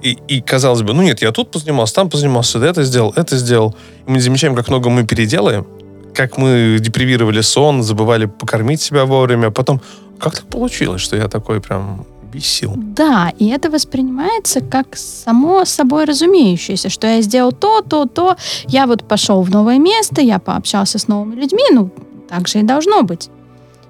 и, 0.01 0.17
и 0.27 0.41
казалось 0.41 0.81
бы, 0.81 0.93
ну 0.93 1.01
нет, 1.01 1.21
я 1.21 1.31
тут 1.31 1.51
позанимался, 1.51 1.95
там 1.95 2.09
позанимался, 2.09 2.59
это 2.59 2.83
сделал, 2.83 3.13
это 3.15 3.37
сделал. 3.37 3.75
И 4.07 4.11
мы 4.11 4.21
замечаем, 4.21 4.55
как 4.55 4.69
много 4.69 4.89
мы 4.89 5.05
переделаем, 5.05 5.65
как 6.13 6.37
мы 6.37 6.77
депривировали 6.79 7.41
сон, 7.41 7.83
забывали 7.83 8.25
покормить 8.25 8.81
себя 8.81 9.05
вовремя. 9.05 9.47
А 9.47 9.51
потом, 9.51 9.81
как 10.19 10.35
так 10.35 10.45
получилось, 10.45 11.01
что 11.01 11.15
я 11.15 11.27
такой 11.27 11.61
прям 11.61 12.05
без 12.31 12.45
сил. 12.45 12.73
Да, 12.75 13.31
и 13.39 13.47
это 13.49 13.69
воспринимается 13.69 14.61
как 14.61 14.95
само 14.95 15.65
собой 15.65 16.05
разумеющееся, 16.05 16.89
что 16.89 17.07
я 17.07 17.21
сделал 17.21 17.51
то, 17.51 17.81
то, 17.81 18.05
то, 18.05 18.35
я 18.67 18.85
вот 18.85 19.07
пошел 19.07 19.41
в 19.41 19.49
новое 19.49 19.79
место, 19.79 20.21
я 20.21 20.39
пообщался 20.39 20.99
с 20.99 21.07
новыми 21.07 21.35
людьми, 21.35 21.63
ну, 21.71 21.89
так 22.29 22.47
же 22.47 22.59
и 22.59 22.63
должно 22.63 23.01
быть. 23.03 23.29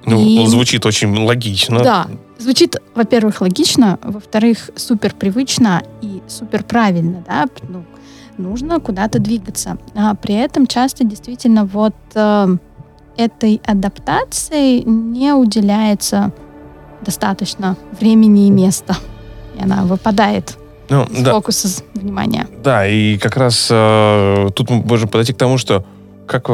Ну, 0.05 0.19
и... 0.19 0.47
звучит 0.47 0.85
очень 0.85 1.15
логично. 1.17 1.81
Да, 1.81 2.07
звучит, 2.39 2.77
во-первых, 2.95 3.41
логично, 3.41 3.99
во-вторых, 4.01 4.71
супер 4.75 5.13
привычно 5.13 5.83
и 6.01 6.21
супер 6.27 6.63
правильно, 6.63 7.23
да, 7.27 7.45
ну, 7.67 7.83
нужно 8.37 8.79
куда-то 8.79 9.19
двигаться. 9.19 9.77
А 9.95 10.15
при 10.15 10.35
этом 10.35 10.65
часто 10.65 11.03
действительно 11.03 11.65
вот 11.65 11.95
э, 12.15 12.47
этой 13.17 13.61
адаптации 13.65 14.79
не 14.79 15.33
уделяется 15.33 16.31
достаточно 17.01 17.75
времени 17.99 18.47
и 18.47 18.49
места. 18.49 18.95
И 19.57 19.61
она 19.61 19.83
выпадает 19.83 20.57
ну, 20.89 21.03
из 21.03 21.21
да. 21.21 21.33
фокуса 21.33 21.83
внимания. 21.93 22.47
Да, 22.63 22.87
и 22.87 23.17
как 23.17 23.35
раз 23.37 23.67
э, 23.69 24.47
тут 24.55 24.69
мы 24.69 24.81
можем 24.83 25.09
подойти 25.09 25.33
к 25.33 25.37
тому, 25.37 25.57
что 25.57 25.85
как 26.25 26.49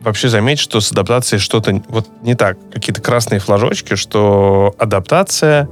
вообще 0.00 0.28
заметить, 0.28 0.60
что 0.60 0.80
с 0.80 0.92
адаптацией 0.92 1.40
что-то 1.40 1.82
вот 1.88 2.08
не 2.22 2.34
так. 2.34 2.56
Какие-то 2.72 3.00
красные 3.00 3.40
флажочки, 3.40 3.94
что 3.94 4.74
адаптация 4.78 5.68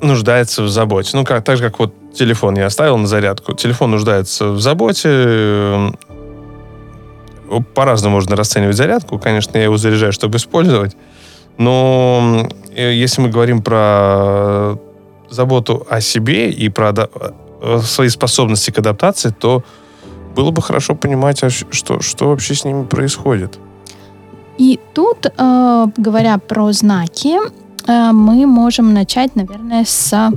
нуждается 0.00 0.62
в 0.62 0.68
заботе. 0.68 1.10
Ну, 1.14 1.24
как, 1.24 1.44
так 1.44 1.56
же, 1.56 1.64
как 1.64 1.78
вот 1.78 1.94
телефон 2.14 2.56
я 2.56 2.66
оставил 2.66 2.96
на 2.96 3.06
зарядку. 3.06 3.54
Телефон 3.54 3.90
нуждается 3.90 4.48
в 4.48 4.60
заботе. 4.60 5.92
По-разному 7.74 8.16
можно 8.16 8.36
расценивать 8.36 8.76
зарядку. 8.76 9.18
Конечно, 9.18 9.58
я 9.58 9.64
его 9.64 9.76
заряжаю, 9.76 10.12
чтобы 10.12 10.38
использовать. 10.38 10.96
Но 11.58 12.48
э, 12.74 12.94
если 12.94 13.22
мы 13.22 13.28
говорим 13.28 13.60
про 13.60 14.78
заботу 15.28 15.86
о 15.90 16.00
себе 16.00 16.50
и 16.50 16.68
про 16.68 16.94
э, 17.62 17.80
свои 17.82 18.08
способности 18.08 18.70
к 18.70 18.78
адаптации, 18.78 19.30
то 19.30 19.64
было 20.40 20.50
бы 20.52 20.62
хорошо 20.62 20.94
понимать, 20.94 21.44
а 21.44 21.50
что, 21.50 22.00
что 22.00 22.28
вообще 22.28 22.54
с 22.54 22.64
ними 22.64 22.84
происходит. 22.84 23.58
И 24.58 24.78
тут, 24.94 25.26
э, 25.26 25.86
говоря 25.98 26.38
про 26.38 26.72
знаки, 26.72 27.36
э, 27.86 28.12
мы 28.12 28.46
можем 28.46 28.94
начать, 28.94 29.36
наверное, 29.36 29.84
с 29.84 30.32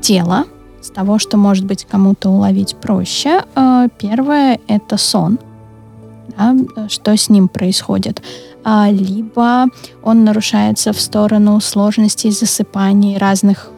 тела, 0.00 0.44
с 0.80 0.90
того, 0.90 1.18
что, 1.18 1.36
может 1.36 1.66
быть, 1.66 1.86
кому-то 1.90 2.30
уловить 2.30 2.76
проще. 2.76 3.42
Э, 3.54 3.88
первое— 3.98 4.58
это 4.68 4.96
сон. 4.96 5.38
Да, 6.36 6.54
что 6.88 7.16
с 7.16 7.30
ним 7.30 7.48
происходит. 7.48 8.22
А, 8.64 8.90
либо 8.90 9.66
он 10.02 10.24
нарушается 10.24 10.92
в 10.92 11.00
сторону 11.00 11.60
сложностей 11.60 12.30
засыпаний 12.30 13.18
разных 13.18 13.70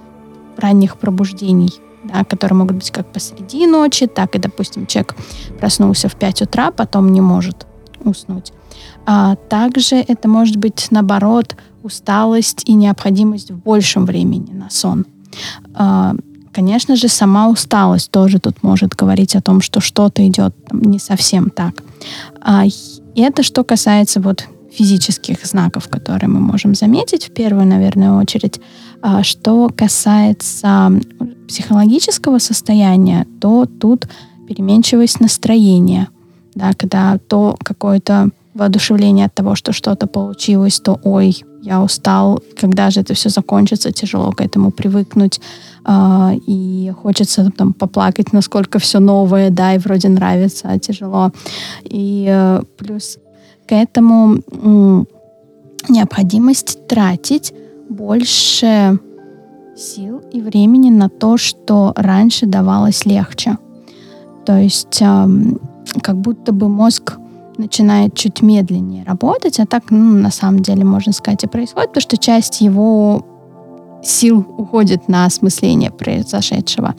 ранних 0.56 0.96
пробуждений, 0.96 1.72
да, 2.12 2.24
которые 2.24 2.56
могут 2.56 2.76
быть 2.76 2.90
как 2.90 3.12
посреди 3.12 3.66
ночи, 3.66 4.06
так 4.06 4.34
и, 4.34 4.38
допустим, 4.38 4.86
человек 4.86 5.16
проснулся 5.58 6.08
в 6.08 6.16
5 6.16 6.42
утра, 6.42 6.70
потом 6.70 7.12
не 7.12 7.20
может 7.20 7.66
уснуть. 8.04 8.52
А 9.04 9.36
также 9.36 9.96
это 9.96 10.28
может 10.28 10.56
быть, 10.56 10.88
наоборот, 10.90 11.56
усталость 11.82 12.62
и 12.66 12.74
необходимость 12.74 13.50
в 13.50 13.58
большем 13.58 14.06
времени 14.06 14.52
на 14.52 14.70
сон. 14.70 15.06
А, 15.74 16.14
конечно 16.52 16.96
же, 16.96 17.08
сама 17.08 17.48
усталость 17.48 18.10
тоже 18.10 18.38
тут 18.38 18.62
может 18.62 18.94
говорить 18.94 19.36
о 19.36 19.42
том, 19.42 19.60
что 19.60 19.80
что-то 19.80 20.26
идет 20.26 20.54
не 20.72 20.98
совсем 20.98 21.50
так. 21.50 21.74
А, 22.40 22.64
это 23.14 23.42
что 23.42 23.64
касается 23.64 24.20
вот 24.20 24.46
физических 24.76 25.46
знаков, 25.46 25.88
которые 25.88 26.28
мы 26.28 26.40
можем 26.40 26.74
заметить 26.74 27.28
в 27.28 27.30
первую, 27.32 27.66
наверное, 27.66 28.12
очередь. 28.12 28.60
А, 29.02 29.22
что 29.22 29.70
касается 29.74 30.90
психологического 31.48 32.38
состояния, 32.38 33.26
то 33.40 33.66
тут 33.66 34.08
переменчивость 34.48 35.20
настроения, 35.20 36.08
да, 36.54 36.72
когда 36.72 37.18
то 37.28 37.56
какое-то 37.62 38.30
воодушевление 38.54 39.26
от 39.26 39.34
того, 39.34 39.54
что 39.54 39.72
что-то 39.72 40.06
получилось, 40.06 40.80
то 40.80 40.98
ой, 41.04 41.44
я 41.62 41.82
устал, 41.82 42.42
когда 42.60 42.90
же 42.90 43.00
это 43.00 43.12
все 43.14 43.28
закончится, 43.28 43.92
тяжело 43.92 44.32
к 44.32 44.40
этому 44.40 44.70
привыкнуть, 44.70 45.40
э, 45.84 46.30
и 46.46 46.92
хочется 47.02 47.50
там 47.56 47.72
поплакать, 47.72 48.32
насколько 48.32 48.78
все 48.78 48.98
новое, 48.98 49.50
да, 49.50 49.74
и 49.74 49.78
вроде 49.78 50.08
нравится, 50.08 50.68
а 50.70 50.78
тяжело. 50.78 51.32
И 51.84 52.26
э, 52.28 52.62
плюс 52.78 53.18
к 53.66 53.72
этому 53.72 55.06
необходимость 55.88 56.86
тратить 56.86 57.52
больше 57.88 58.98
сил 59.76 60.22
и 60.32 60.40
времени 60.40 60.90
на 60.90 61.08
то, 61.08 61.36
что 61.36 61.92
раньше 61.96 62.46
давалось 62.46 63.04
легче. 63.04 63.58
То 64.44 64.58
есть 64.58 65.02
э, 65.02 65.28
как 66.02 66.16
будто 66.16 66.52
бы 66.52 66.68
мозг 66.68 67.18
начинает 67.58 68.14
чуть 68.14 68.42
медленнее 68.42 69.04
работать, 69.04 69.60
а 69.60 69.66
так, 69.66 69.90
ну, 69.90 70.14
на 70.14 70.30
самом 70.30 70.60
деле, 70.60 70.84
можно 70.84 71.12
сказать, 71.12 71.44
и 71.44 71.48
происходит, 71.48 71.90
потому 71.90 72.02
что 72.02 72.16
часть 72.16 72.60
его 72.60 73.24
сил 74.02 74.44
уходит 74.56 75.08
на 75.08 75.26
осмысление 75.26 75.90
произошедшего. 75.90 76.94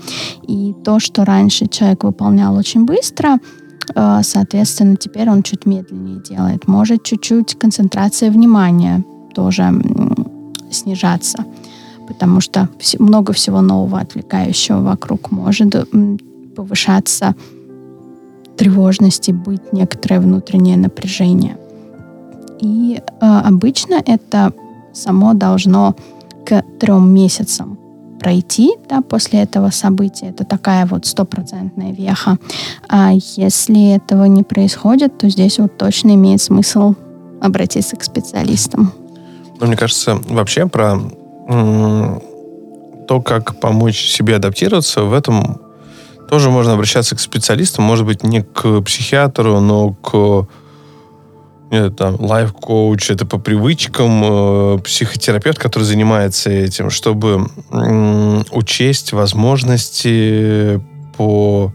И 0.48 0.76
то, 0.84 1.00
что 1.00 1.26
раньше 1.26 1.68
человек 1.68 2.04
выполнял 2.04 2.56
очень 2.56 2.86
быстро, 2.86 3.38
соответственно, 4.22 4.96
теперь 4.98 5.30
он 5.30 5.44
чуть 5.44 5.66
медленнее 5.66 6.22
делает. 6.22 6.68
Может 6.68 7.04
чуть-чуть 7.04 7.56
концентрация 7.56 8.30
внимания 8.32 9.04
тоже 9.34 9.72
снижаться, 10.72 11.46
потому 12.08 12.42
что 12.42 12.70
много 13.00 13.34
всего 13.34 13.62
нового, 13.62 14.00
отвлекающего 14.00 14.82
вокруг 14.82 15.32
может 15.32 15.76
повышаться 16.56 17.36
тревожности, 18.58 19.32
быть 19.32 19.72
некоторое 19.72 20.20
внутреннее 20.20 20.78
напряжение. 20.78 21.58
И 22.60 23.00
э, 23.00 23.26
обычно 23.46 24.02
это 24.04 24.52
само 24.94 25.34
должно 25.34 25.96
к 26.44 26.64
трем 26.80 27.14
месяцам 27.14 27.78
пройти 28.20 28.72
да, 28.90 29.02
после 29.02 29.42
этого 29.42 29.70
события. 29.70 30.28
Это 30.28 30.44
такая 30.44 30.86
вот 30.86 31.06
стопроцентная 31.06 31.92
веха. 31.94 32.38
А 32.90 33.12
если 33.14 33.96
этого 33.96 34.26
не 34.26 34.44
происходит, 34.44 35.18
то 35.18 35.30
здесь 35.30 35.60
вот 35.60 35.78
точно 35.78 36.12
имеет 36.16 36.42
смысл 36.42 36.96
обратиться 37.42 37.96
к 37.96 38.04
специалистам. 38.04 38.92
Ну, 39.60 39.68
мне 39.68 39.76
кажется, 39.76 40.20
вообще 40.28 40.68
про 40.68 41.00
то, 43.08 43.22
как 43.22 43.60
помочь 43.60 44.12
себе 44.12 44.36
адаптироваться, 44.36 45.04
в 45.04 45.14
этом 45.14 45.62
тоже 46.30 46.50
можно 46.50 46.74
обращаться 46.74 47.16
к 47.16 47.20
специалистам, 47.20 47.86
может 47.86 48.06
быть, 48.06 48.24
не 48.24 48.44
к 48.44 48.82
психиатру, 48.82 49.60
но 49.62 49.94
к 49.94 50.48
там, 51.70 52.16
лайф-коуч, 52.20 53.12
это 53.12 53.26
по 53.26 53.38
привычкам, 53.38 54.22
э, 54.24 54.80
психотерапевт, 54.80 55.60
который 55.60 55.84
занимается 55.84 56.50
этим, 56.50 56.90
чтобы 56.90 57.50
э, 57.72 58.44
учесть 58.52 59.12
возможности 59.12 60.82
по 61.18 61.74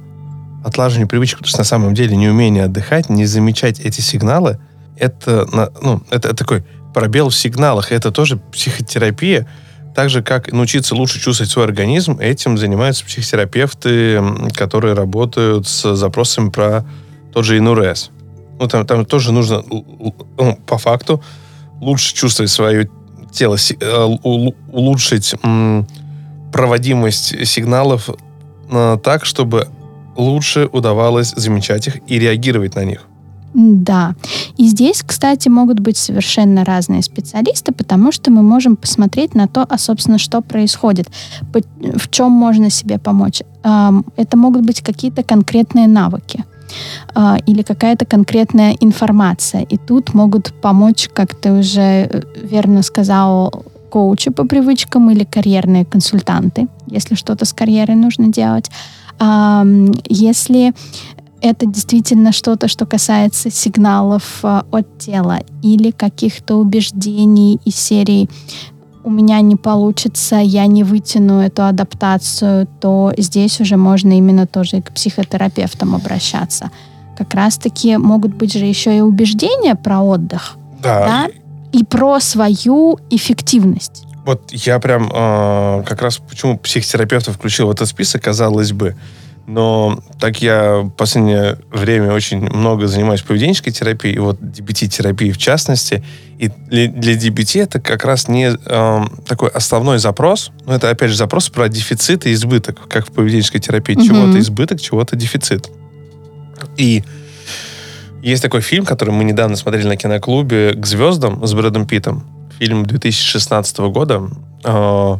отлаживанию 0.65 1.09
привычек, 1.09 1.39
потому 1.39 1.51
что 1.51 1.59
на 1.59 1.65
самом 1.65 1.95
деле 1.95 2.17
неумение 2.17 2.65
отдыхать, 2.65 3.11
не 3.11 3.27
замечать 3.27 3.81
эти 3.81 4.01
сигналы, 4.01 4.59
это, 4.97 5.47
ну, 5.83 6.03
это, 6.11 6.29
это 6.29 6.37
такой 6.37 6.65
пробел 6.95 7.31
в 7.31 7.35
сигналах, 7.35 7.93
это 7.93 8.11
тоже 8.13 8.37
психотерапия, 8.37 9.49
так 9.95 10.09
же, 10.09 10.23
как 10.23 10.53
научиться 10.53 10.95
лучше 10.95 11.21
чувствовать 11.21 11.51
свой 11.51 11.67
организм, 11.67 12.19
этим 12.19 12.57
занимаются 12.57 13.05
психотерапевты, 13.05 14.23
которые 14.55 14.95
работают 14.95 15.67
с 15.67 15.95
запросами 15.95 16.51
про 16.51 16.85
тот 17.33 17.45
же 17.45 17.59
ИНУРС. 17.59 18.11
Ну, 18.59 18.69
там, 18.69 18.87
там 18.87 19.05
тоже 19.05 19.33
нужно, 19.33 19.63
ну, 19.69 20.59
по 20.67 20.79
факту, 20.79 21.21
лучше 21.81 22.15
чувствовать 22.15 22.51
свое 22.51 22.89
тело, 23.33 23.57
э, 23.81 24.05
улучшить 24.73 25.35
проводимость 26.53 27.47
сигналов 27.47 28.11
э, 28.71 28.99
так, 29.03 29.25
чтобы 29.25 29.69
лучше 30.17 30.69
удавалось 30.73 31.33
замечать 31.37 31.89
их 31.89 31.97
и 32.07 32.19
реагировать 32.19 32.77
на 32.77 32.85
них. 32.85 33.07
Да. 33.55 34.15
И 34.57 34.67
здесь, 34.67 35.03
кстати, 35.07 35.49
могут 35.49 35.81
быть 35.81 35.97
совершенно 35.97 36.65
разные 36.65 37.03
специалисты, 37.03 37.73
потому 37.73 38.13
что 38.13 38.31
мы 38.31 38.43
можем 38.43 38.77
посмотреть 38.77 39.35
на 39.35 39.47
то, 39.47 39.67
а, 39.69 39.79
собственно, 39.79 40.19
что 40.19 40.41
происходит, 40.41 41.09
в 41.81 42.09
чем 42.11 42.31
можно 42.31 42.71
себе 42.71 42.99
помочь. 42.99 43.43
Это 43.63 44.37
могут 44.37 44.65
быть 44.65 44.81
какие-то 44.81 45.23
конкретные 45.23 45.87
навыки 45.87 46.45
а, 47.15 47.39
или 47.47 47.63
какая-то 47.63 48.05
конкретная 48.05 48.77
информация. 48.81 49.63
И 49.63 49.77
тут 49.77 50.15
могут 50.15 50.53
помочь, 50.61 51.09
как 51.13 51.35
ты 51.35 51.53
уже 51.53 51.81
э, 51.81 52.23
верно 52.43 52.83
сказал, 52.83 53.65
коучи 53.91 54.31
по 54.31 54.47
привычкам 54.47 55.11
или 55.11 55.25
карьерные 55.25 55.85
консультанты, 55.85 56.69
если 56.87 57.15
что-то 57.15 57.45
с 57.45 57.53
карьерой 57.53 57.97
нужно 57.97 58.29
делать. 58.29 58.71
Если 60.09 60.73
это 61.43 61.67
действительно 61.67 62.33
что-то, 62.33 62.69
что 62.69 62.87
касается 62.87 63.51
сигналов 63.51 64.41
э, 64.45 64.63
от 64.71 64.99
тела 64.99 65.41
или 65.63 65.91
каких-то 65.91 66.55
убеждений 66.57 67.61
из 67.65 67.75
серии 67.75 68.31
у 69.05 69.11
меня 69.11 69.41
не 69.41 69.57
получится, 69.57 70.37
я 70.37 70.67
не 70.67 70.85
вытяну 70.85 71.41
эту 71.41 71.65
адаптацию, 71.65 72.67
то 72.81 73.13
здесь 73.17 73.61
уже 73.61 73.77
можно 73.77 74.17
именно 74.17 74.47
тоже 74.47 74.79
и 74.79 74.81
к 74.83 74.93
психотерапевтам 74.93 75.95
обращаться. 75.95 76.71
Как 77.17 77.35
раз-таки 77.35 77.97
могут 77.97 78.35
быть 78.35 78.53
же 78.53 78.65
еще 78.65 78.97
и 78.97 79.01
убеждения 79.01 79.75
про 79.75 80.01
отдых. 80.03 80.57
Да. 80.83 81.07
да? 81.07 81.29
И 81.73 81.85
про 81.85 82.21
свою 82.21 82.99
эффективность. 83.11 84.05
Вот 84.25 84.53
я 84.53 84.79
прям 84.79 85.11
э, 85.13 85.83
как 85.85 86.01
раз 86.01 86.19
почему 86.19 86.59
психотерапевта 86.59 87.33
включил 87.33 87.67
в 87.67 87.71
этот 87.71 87.89
список, 87.89 88.23
казалось 88.23 88.73
бы. 88.73 88.97
Но 89.47 90.01
так 90.21 90.41
я 90.41 90.79
в 90.81 90.91
последнее 90.91 91.59
время 91.71 92.13
очень 92.13 92.41
много 92.41 92.87
занимаюсь 92.87 93.23
поведенческой 93.23 93.73
терапией, 93.73 94.15
и 94.15 94.19
вот 94.19 94.41
DBT-терапией 94.41 95.33
в 95.33 95.39
частности. 95.39 96.05
И 96.39 96.49
для, 96.49 96.89
для 96.89 97.15
DBT 97.15 97.63
это 97.63 97.81
как 97.81 98.05
раз 98.05 98.29
не 98.29 98.53
э, 98.55 99.05
такой 99.27 99.49
основной 99.51 99.99
запрос, 99.99 100.53
но 100.65 100.75
это, 100.75 100.91
опять 100.91 101.11
же, 101.11 101.17
запрос 101.17 101.49
про 101.49 101.69
дефицит 101.69 102.27
и 102.27 102.33
избыток, 102.33 102.89
как 102.89 103.09
в 103.09 103.13
поведенческой 103.13 103.61
терапии. 103.61 103.97
Mm-hmm. 103.97 104.07
Чего-то 104.07 104.39
избыток, 104.39 104.81
чего-то 104.81 105.17
дефицит. 105.17 105.69
И 106.77 107.03
есть 108.23 108.43
такой 108.43 108.61
фильм, 108.61 108.85
который 108.85 109.11
мы 109.11 109.25
недавно 109.25 109.57
смотрели 109.57 109.89
на 109.89 109.97
киноклубе 109.97 110.75
«К 110.75 110.87
звездам» 110.87 111.45
с 111.45 111.53
Брэдом 111.55 111.87
Питтом. 111.87 112.25
Фильм 112.59 112.87
2016 112.87 113.79
года. 113.79 114.29
Э, 114.63 115.17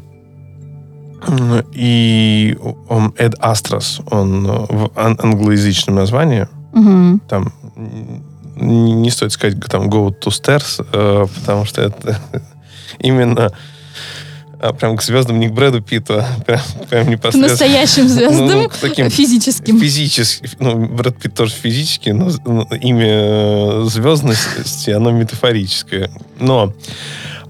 и 1.73 2.57
он 2.89 3.15
Эд 3.17 3.35
Астрос, 3.39 4.01
он 4.11 4.47
э, 4.47 4.67
в 4.69 4.91
англоязычном 4.97 5.97
названии. 5.97 6.49
Угу. 6.73 7.21
Там 7.29 7.53
не 8.57 9.11
стоит 9.11 9.33
сказать 9.33 9.59
там 9.67 9.89
Go 9.89 10.09
to 10.09 10.29
Stairs, 10.29 10.85
э, 10.93 11.27
потому 11.41 11.65
что 11.65 11.83
это 11.83 12.19
именно 12.99 13.53
а, 14.63 14.73
прям 14.73 14.97
к 14.97 15.03
звездам 15.03 15.41
не 15.41 15.49
к 15.49 15.53
Брэду 15.53 15.83
Питту, 15.83 16.21
а 16.21 16.41
прям, 16.47 16.61
прям 16.89 17.07
К 17.07 17.09
непосредственно. 17.09 17.49
настоящим 17.49 18.09
звездам, 18.09 18.47
Ну, 18.47 18.69
к 18.69 18.77
таким 18.77 19.11
физическим. 19.11 19.81
Физически, 19.81 20.49
ну, 20.61 20.87
Брэд 20.87 21.19
Питт 21.19 21.35
тоже 21.35 21.53
физически, 21.53 22.11
но 22.11 22.31
ну, 22.45 22.63
имя 22.81 23.07
э, 23.09 23.85
звездности, 23.87 24.91
оно 24.91 25.11
метафорическое. 25.11 26.11
Но 26.39 26.73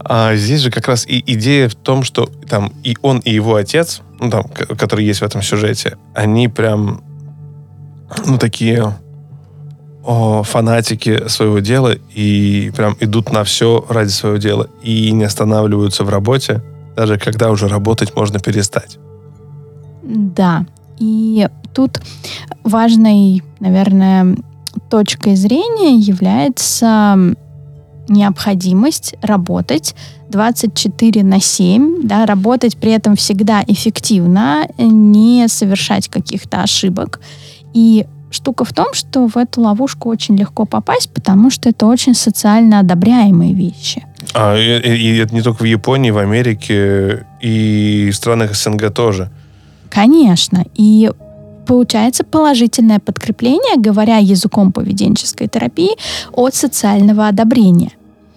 а, 0.05 0.35
здесь 0.37 0.61
же 0.61 0.71
как 0.71 0.89
раз 0.89 1.07
и 1.07 1.23
идея 1.35 1.69
в 1.69 1.75
том, 1.75 2.03
что 2.03 2.29
там 2.49 2.73
и 2.83 2.97
он, 3.03 3.19
и 3.21 3.33
его 3.33 3.55
отец, 3.57 4.03
ну, 4.21 4.31
там, 4.31 4.45
который 4.79 5.05
есть 5.05 5.21
в 5.21 5.25
этом 5.25 5.43
сюжете, 5.43 5.97
они 6.15 6.49
прям, 6.49 7.03
ну, 8.27 8.39
такие 8.39 8.95
о, 10.05 10.43
фанатики 10.43 11.29
своего 11.29 11.61
дела 11.61 11.95
и 12.15 12.73
прям 12.77 12.97
идут 13.01 13.33
на 13.33 13.45
все 13.45 13.85
ради 13.89 14.11
своего 14.11 14.39
дела 14.39 14.69
и 14.83 15.13
не 15.13 15.25
останавливаются 15.25 16.05
в 16.05 16.09
работе, 16.09 16.63
даже 16.97 17.19
когда 17.19 17.51
уже 17.51 17.69
работать 17.69 18.15
можно 18.17 18.39
перестать. 18.39 18.99
Да. 20.03 20.67
И 20.99 21.49
тут 21.75 22.01
важной, 22.65 23.43
наверное, 23.61 24.37
точкой 24.91 25.37
зрения 25.37 25.97
является 25.97 27.35
необходимость 28.09 29.15
работать 29.23 29.95
24 30.31 31.23
на 31.25 31.41
7, 31.41 32.01
да, 32.07 32.27
работать 32.27 32.77
при 32.77 32.93
этом 32.93 33.17
всегда 33.17 33.63
эффективно, 33.67 34.67
не 34.79 35.47
совершать 35.49 36.09
каких-то 36.09 36.63
ошибок. 36.63 37.21
И 37.75 38.07
штука 38.31 38.65
в 38.65 38.73
том, 38.73 38.95
что 38.95 39.27
в 39.29 39.37
эту 39.37 39.61
ловушку 39.61 40.09
очень 40.09 40.37
легко 40.37 40.65
попасть, 40.65 41.11
потому 41.13 41.51
что 41.51 41.69
это 41.69 41.87
очень 41.87 42.15
социально 42.15 42.79
одобряемые 42.81 43.53
вещи. 43.55 44.05
А, 44.35 44.57
и, 44.57 44.79
и- 44.97 45.17
это 45.19 45.35
не 45.35 45.43
только 45.43 45.63
в 45.63 45.67
Японии, 45.67 46.11
в 46.11 46.19
Америке 46.19 47.27
и 47.43 48.09
в 48.11 48.17
странах 48.17 48.55
СНГ 48.57 48.93
тоже. 48.95 49.31
Конечно. 49.91 50.65
И 50.75 51.11
получается 51.67 52.25
положительное 52.25 52.99
подкрепление, 52.99 53.77
говоря 53.77 54.17
языком 54.19 54.73
поведенческой 54.73 55.49
терапии, 55.49 55.91
от 56.33 56.55
социального 56.55 57.29
одобрения. 57.29 57.91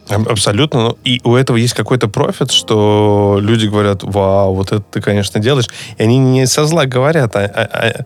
Аб- 0.10 0.28
Абсолютно. 0.30 0.82
Ну, 0.82 0.98
И 1.04 1.20
у 1.24 1.36
этого 1.36 1.58
есть 1.58 1.74
какой-то 1.74 2.08
профит, 2.08 2.52
что 2.52 3.40
люди 3.42 3.68
говорят, 3.68 4.04
вау, 4.04 4.54
вот 4.56 4.72
это 4.72 4.84
ты, 4.92 5.02
конечно, 5.02 5.40
делаешь. 5.40 5.68
И 5.98 6.04
они 6.04 6.18
не 6.20 6.46
со 6.48 6.66
зла 6.66 6.86
говорят, 6.86 7.36
а, 7.36 7.40
а- 7.40 7.70
а- 7.74 8.06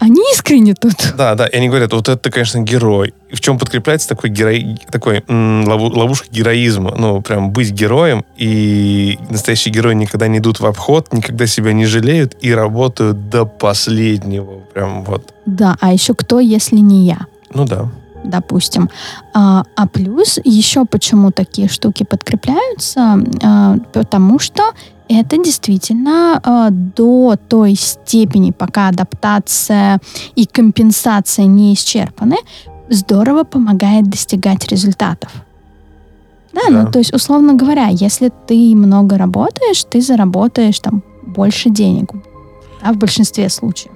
Они 0.00 0.20
искренне 0.32 0.74
тут. 0.74 0.94
да, 1.16 1.34
да, 1.34 1.46
и 1.46 1.56
они 1.56 1.68
говорят, 1.68 1.92
вот 1.92 2.08
это 2.08 2.30
конечно, 2.30 2.58
герой. 2.60 3.12
И 3.28 3.36
в 3.36 3.40
чем 3.40 3.58
подкрепляется 3.58 4.08
такой, 4.08 4.30
герой, 4.30 4.78
такой 4.90 5.22
м, 5.28 5.64
лову- 5.68 5.94
ловушка 5.96 6.26
героизма. 6.30 6.94
Ну, 6.96 7.20
прям 7.22 7.50
быть 7.50 7.70
героем, 7.70 8.24
и 8.36 9.18
настоящие 9.30 9.72
герои 9.72 9.94
никогда 9.94 10.26
не 10.26 10.38
идут 10.38 10.58
в 10.60 10.66
обход, 10.66 11.12
никогда 11.12 11.46
себя 11.46 11.72
не 11.72 11.86
жалеют 11.86 12.34
и 12.40 12.52
работают 12.52 13.28
до 13.28 13.44
последнего. 13.46 14.60
Прям 14.74 15.04
вот. 15.04 15.32
Да, 15.46 15.76
а 15.80 15.92
еще 15.92 16.14
кто, 16.14 16.40
если 16.40 16.76
не 16.76 17.06
я? 17.06 17.26
Ну 17.54 17.64
да. 17.66 17.88
допустим. 18.24 18.88
А, 19.34 19.64
а 19.76 19.86
плюс 19.86 20.38
еще 20.44 20.84
почему 20.84 21.30
такие 21.30 21.68
штуки 21.68 22.04
подкрепляются, 22.04 23.18
А, 23.42 23.76
потому 23.92 24.38
что 24.38 24.62
это 25.10 25.36
действительно 25.38 26.40
а, 26.42 26.70
до 26.70 27.36
той 27.48 27.74
степени, 27.74 28.52
пока 28.52 28.88
адаптация 28.88 29.98
и 30.36 30.46
компенсация 30.46 31.46
не 31.46 31.74
исчерпаны, 31.74 32.36
здорово 32.88 33.44
помогает 33.44 34.08
достигать 34.08 34.68
результатов. 34.68 35.32
Да, 36.52 36.60
Да. 36.68 36.82
ну 36.82 36.90
то 36.90 36.98
есть, 36.98 37.12
условно 37.12 37.54
говоря, 37.54 37.88
если 37.88 38.30
ты 38.46 38.74
много 38.76 39.18
работаешь, 39.18 39.84
ты 39.84 40.00
заработаешь 40.00 40.78
там 40.78 41.02
больше 41.22 41.70
денег, 41.70 42.12
да, 42.82 42.92
в 42.92 42.96
большинстве 42.96 43.48
случаев 43.48 43.92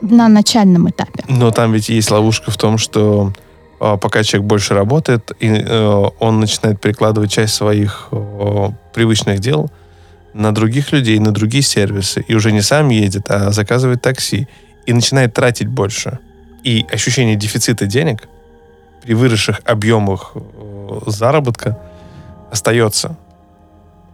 на 0.00 0.28
начальном 0.28 0.88
этапе. 0.88 1.24
Но 1.28 1.50
там 1.50 1.72
ведь 1.72 1.88
есть 1.88 2.10
ловушка 2.10 2.50
в 2.50 2.56
том, 2.56 2.78
что 2.78 3.32
а, 3.80 3.96
пока 3.96 4.22
человек 4.22 4.48
больше 4.48 4.74
работает, 4.74 5.32
и, 5.40 5.48
э, 5.48 6.04
он 6.20 6.40
начинает 6.40 6.80
перекладывать 6.80 7.32
часть 7.32 7.54
своих 7.54 8.08
э, 8.12 8.68
привычных 8.94 9.40
дел 9.40 9.70
на 10.38 10.52
других 10.52 10.92
людей, 10.92 11.18
на 11.18 11.32
другие 11.32 11.62
сервисы, 11.62 12.24
и 12.28 12.34
уже 12.34 12.52
не 12.52 12.62
сам 12.62 12.88
едет, 12.90 13.30
а 13.30 13.50
заказывает 13.50 14.00
такси, 14.02 14.46
и 14.86 14.92
начинает 14.92 15.34
тратить 15.34 15.68
больше. 15.68 16.18
И 16.62 16.86
ощущение 16.92 17.36
дефицита 17.36 17.86
денег 17.86 18.28
при 19.02 19.14
выросших 19.14 19.60
объемах 19.64 20.32
э, 20.34 21.00
заработка 21.06 21.76
остается. 22.52 23.16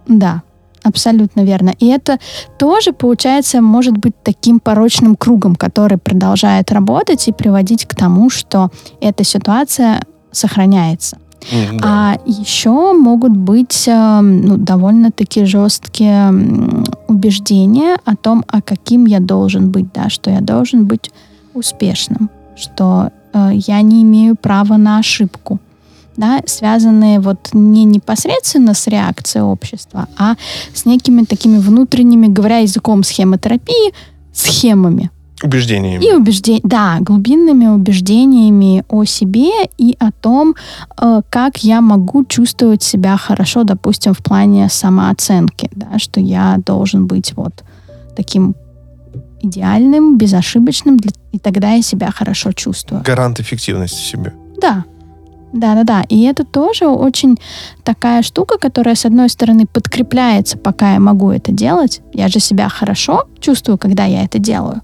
Да, 0.08 0.42
абсолютно 0.82 1.42
верно. 1.42 1.74
И 1.78 1.88
это 1.88 2.18
тоже, 2.58 2.92
получается, 2.92 3.60
может 3.60 3.98
быть 3.98 4.14
таким 4.22 4.60
порочным 4.60 5.16
кругом, 5.16 5.56
который 5.56 5.98
продолжает 5.98 6.72
работать 6.72 7.28
и 7.28 7.32
приводить 7.32 7.84
к 7.84 7.94
тому, 7.94 8.30
что 8.30 8.70
эта 9.00 9.24
ситуация 9.24 10.02
сохраняется. 10.32 11.18
Да. 11.52 11.78
А 11.82 12.18
еще 12.26 12.92
могут 12.92 13.32
быть 13.32 13.86
э, 13.86 14.20
ну, 14.20 14.56
довольно-таки 14.56 15.44
жесткие 15.44 16.32
убеждения 17.08 17.98
о 18.04 18.16
том, 18.16 18.44
а 18.48 18.62
каким 18.62 19.06
я 19.06 19.20
должен 19.20 19.70
быть, 19.70 19.92
да, 19.92 20.08
что 20.08 20.30
я 20.30 20.40
должен 20.40 20.86
быть 20.86 21.10
успешным, 21.54 22.30
что 22.56 23.10
э, 23.32 23.50
я 23.54 23.80
не 23.82 24.02
имею 24.02 24.36
права 24.36 24.76
на 24.76 24.98
ошибку, 24.98 25.58
да, 26.16 26.40
связанные 26.46 27.20
вот 27.20 27.50
не 27.52 27.84
непосредственно 27.84 28.74
с 28.74 28.86
реакцией 28.86 29.42
общества, 29.42 30.08
а 30.16 30.36
с 30.72 30.86
некими 30.86 31.24
такими 31.24 31.58
внутренними, 31.58 32.26
говоря 32.26 32.58
языком 32.58 33.02
схемотерапии, 33.02 33.92
схемами, 34.32 35.10
Убеждениями. 35.42 36.04
и 36.04 36.12
убеждения, 36.12 36.60
да, 36.62 36.98
глубинными 37.00 37.66
убеждениями 37.66 38.84
о 38.88 39.04
себе 39.04 39.50
и 39.76 39.96
о 39.98 40.12
том, 40.12 40.54
э, 41.00 41.22
как 41.28 41.58
я 41.58 41.80
могу 41.80 42.24
чувствовать 42.24 42.82
себя 42.82 43.16
хорошо, 43.16 43.64
допустим, 43.64 44.14
в 44.14 44.18
плане 44.18 44.68
самооценки, 44.68 45.68
да, 45.74 45.98
что 45.98 46.20
я 46.20 46.58
должен 46.64 47.06
быть 47.06 47.32
вот 47.34 47.64
таким 48.16 48.54
идеальным, 49.42 50.16
безошибочным, 50.16 50.98
и 51.32 51.38
тогда 51.38 51.72
я 51.72 51.82
себя 51.82 52.10
хорошо 52.10 52.52
чувствую. 52.52 53.02
Гарант 53.04 53.40
эффективности 53.40 54.00
себе. 54.00 54.32
Да. 54.60 54.84
Да, 55.52 55.74
да, 55.74 55.84
да. 55.84 56.02
И 56.08 56.22
это 56.24 56.44
тоже 56.44 56.86
очень 56.86 57.36
такая 57.84 58.22
штука, 58.22 58.58
которая, 58.58 58.96
с 58.96 59.04
одной 59.04 59.28
стороны, 59.28 59.66
подкрепляется, 59.66 60.58
пока 60.58 60.94
я 60.94 61.00
могу 61.00 61.30
это 61.30 61.52
делать. 61.52 62.00
Я 62.12 62.28
же 62.28 62.40
себя 62.40 62.68
хорошо 62.68 63.24
чувствую, 63.40 63.78
когда 63.78 64.04
я 64.04 64.24
это 64.24 64.38
делаю. 64.38 64.80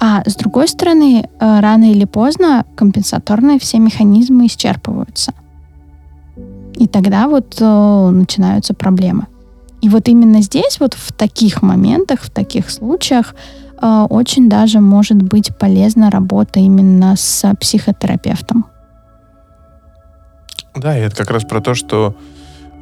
А 0.00 0.22
с 0.28 0.34
другой 0.36 0.68
стороны, 0.68 1.28
э, 1.40 1.60
рано 1.60 1.90
или 1.90 2.04
поздно 2.04 2.64
компенсаторные 2.76 3.58
все 3.58 3.78
механизмы 3.78 4.46
исчерпываются. 4.46 5.32
И 6.74 6.86
тогда 6.86 7.28
вот 7.28 7.56
э, 7.60 8.10
начинаются 8.10 8.74
проблемы. 8.74 9.26
И 9.80 9.88
вот 9.88 10.08
именно 10.08 10.42
здесь, 10.42 10.80
вот 10.80 10.94
в 10.94 11.12
таких 11.12 11.62
моментах, 11.62 12.22
в 12.22 12.30
таких 12.30 12.70
случаях, 12.70 13.34
э, 13.80 14.06
очень 14.10 14.48
даже 14.48 14.80
может 14.80 15.22
быть 15.22 15.56
полезна 15.56 16.10
работа 16.10 16.60
именно 16.60 17.16
с 17.16 17.54
психотерапевтом. 17.60 18.66
Да, 20.74 20.96
и 20.96 21.02
это 21.02 21.16
как 21.16 21.30
раз 21.30 21.44
про 21.44 21.60
то, 21.60 21.74
что, 21.74 22.14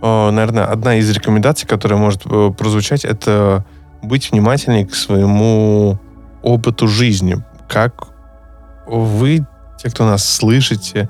э, 0.02 0.30
наверное, 0.30 0.64
одна 0.66 0.96
из 0.96 1.10
рекомендаций, 1.10 1.66
которая 1.66 1.98
может 1.98 2.22
э, 2.26 2.50
прозвучать, 2.56 3.04
это 3.04 3.64
быть 4.02 4.30
внимательнее 4.30 4.86
к 4.86 4.94
своему 4.94 5.98
опыту 6.46 6.86
жизни. 6.86 7.42
Как 7.68 8.06
вы, 8.86 9.44
те, 9.78 9.90
кто 9.90 10.06
нас 10.06 10.24
слышите 10.24 11.08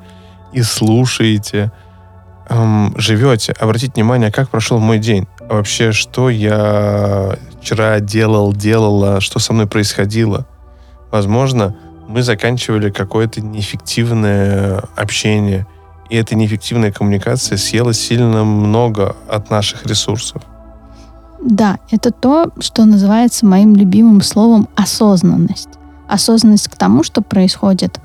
и 0.53 0.63
слушаете, 0.63 1.71
эм, 2.49 2.95
живете, 2.97 3.53
обратите 3.53 3.93
внимание, 3.95 4.33
как 4.33 4.49
прошел 4.49 4.79
мой 4.79 4.99
день. 4.99 5.29
Вообще, 5.41 5.93
что 5.93 6.31
я 6.31 7.37
вчера 7.61 8.01
делал, 8.01 8.53
делала, 8.53 9.21
что 9.21 9.39
со 9.39 9.53
мной 9.53 9.67
происходило. 9.67 10.47
Возможно, 11.11 11.77
мы 12.09 12.23
заканчивали 12.23 12.91
какое-то 12.91 13.41
неэффективное 13.43 14.83
общение, 14.97 15.67
и 16.09 16.17
эта 16.17 16.35
неэффективная 16.35 16.93
коммуникация 16.93 17.59
съела 17.59 17.93
сильно 17.93 18.45
много 18.45 19.17
от 19.29 19.51
наших 19.51 19.85
ресурсов. 19.87 20.43
Да, 21.43 21.79
это 21.91 22.11
то, 22.11 22.51
что 22.59 22.85
называется 22.85 23.47
моим 23.47 23.77
любимым 23.77 24.21
словом 24.21 24.69
осознанность. 24.75 25.71
Осознанность 26.09 26.69
к 26.69 26.77
тому, 26.77 27.03
что 27.03 27.23
происходит 27.23 28.01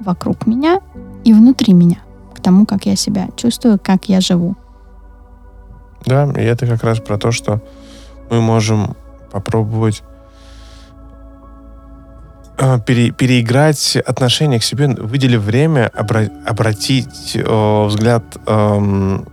вокруг 0.00 0.46
меня 0.46 0.80
и 1.24 1.32
внутри 1.32 1.72
меня, 1.72 1.98
к 2.34 2.40
тому, 2.40 2.66
как 2.66 2.86
я 2.86 2.96
себя 2.96 3.28
чувствую, 3.36 3.78
как 3.82 4.08
я 4.08 4.20
живу. 4.20 4.56
Да, 6.04 6.30
и 6.36 6.42
это 6.42 6.66
как 6.66 6.84
раз 6.84 7.00
про 7.00 7.18
то, 7.18 7.32
что 7.32 7.60
мы 8.30 8.40
можем 8.40 8.96
попробовать 9.32 10.02
э, 12.58 12.78
пере- 12.86 13.10
переиграть 13.10 13.96
отношение 13.96 14.60
к 14.60 14.62
себе, 14.62 14.88
выделив 14.88 15.42
время, 15.42 15.90
обра- 15.94 16.30
обратить 16.44 17.32
э, 17.34 17.84
взгляд 17.86 18.22
эм, 18.46 19.26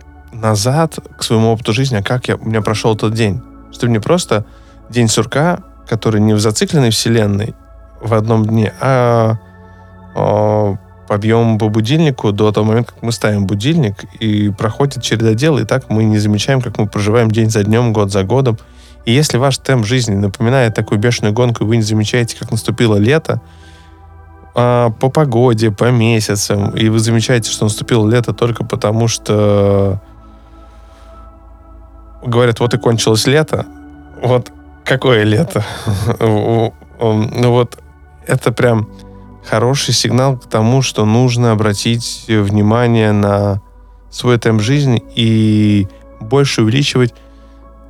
назад 0.44 0.98
к 1.16 1.22
своему 1.22 1.52
опыту 1.52 1.72
жизни, 1.72 1.96
а 1.96 2.02
как 2.02 2.28
я, 2.28 2.36
у 2.36 2.44
меня 2.44 2.60
прошел 2.60 2.94
тот 2.94 3.14
день, 3.14 3.40
Чтобы 3.72 3.92
не 3.92 3.98
просто 3.98 4.44
день 4.90 5.08
сурка, 5.08 5.60
который 5.88 6.20
не 6.20 6.34
в 6.34 6.38
зацикленной 6.38 6.90
вселенной 6.90 7.54
в 8.00 8.12
одном 8.12 8.44
дне, 8.44 8.72
а, 8.80 9.38
а 10.14 10.76
подъем 11.08 11.58
по 11.58 11.68
будильнику 11.68 12.32
до 12.32 12.52
того 12.52 12.66
момента, 12.66 12.92
как 12.92 13.02
мы 13.02 13.12
ставим 13.12 13.46
будильник, 13.46 14.04
и 14.20 14.50
проходит 14.50 15.02
череда 15.02 15.34
дел, 15.34 15.58
и 15.58 15.64
так 15.64 15.88
мы 15.88 16.04
не 16.04 16.18
замечаем, 16.18 16.60
как 16.60 16.78
мы 16.78 16.86
проживаем 16.86 17.30
день 17.30 17.50
за 17.50 17.64
днем, 17.64 17.92
год 17.92 18.12
за 18.12 18.22
годом. 18.22 18.58
И 19.06 19.12
если 19.12 19.38
ваш 19.38 19.58
темп 19.58 19.86
жизни 19.86 20.14
напоминает 20.14 20.74
такую 20.74 20.98
бешеную 20.98 21.34
гонку, 21.34 21.64
и 21.64 21.66
вы 21.66 21.76
не 21.76 21.82
замечаете, 21.82 22.36
как 22.38 22.50
наступило 22.50 22.96
лето, 22.96 23.40
а, 24.54 24.90
по 24.90 25.08
погоде, 25.08 25.70
по 25.70 25.90
месяцам, 25.90 26.70
и 26.70 26.88
вы 26.88 26.98
замечаете, 26.98 27.50
что 27.50 27.64
наступило 27.64 28.08
лето 28.08 28.34
только 28.34 28.64
потому, 28.64 29.08
что 29.08 30.00
говорят, 32.24 32.60
вот 32.60 32.74
и 32.74 32.78
кончилось 32.78 33.26
лето, 33.26 33.66
вот 34.22 34.52
какое 34.84 35.24
лето? 35.24 35.64
Ну 37.00 37.50
вот 37.50 37.76
это 38.26 38.52
прям 38.52 38.88
хороший 39.44 39.92
сигнал 39.92 40.38
к 40.38 40.48
тому, 40.48 40.80
что 40.80 41.04
нужно 41.04 41.50
обратить 41.52 42.24
внимание 42.28 43.12
на 43.12 43.60
свой 44.10 44.38
темп 44.38 44.62
жизни 44.62 45.02
и 45.14 45.88
больше 46.20 46.62
увеличивать 46.62 47.12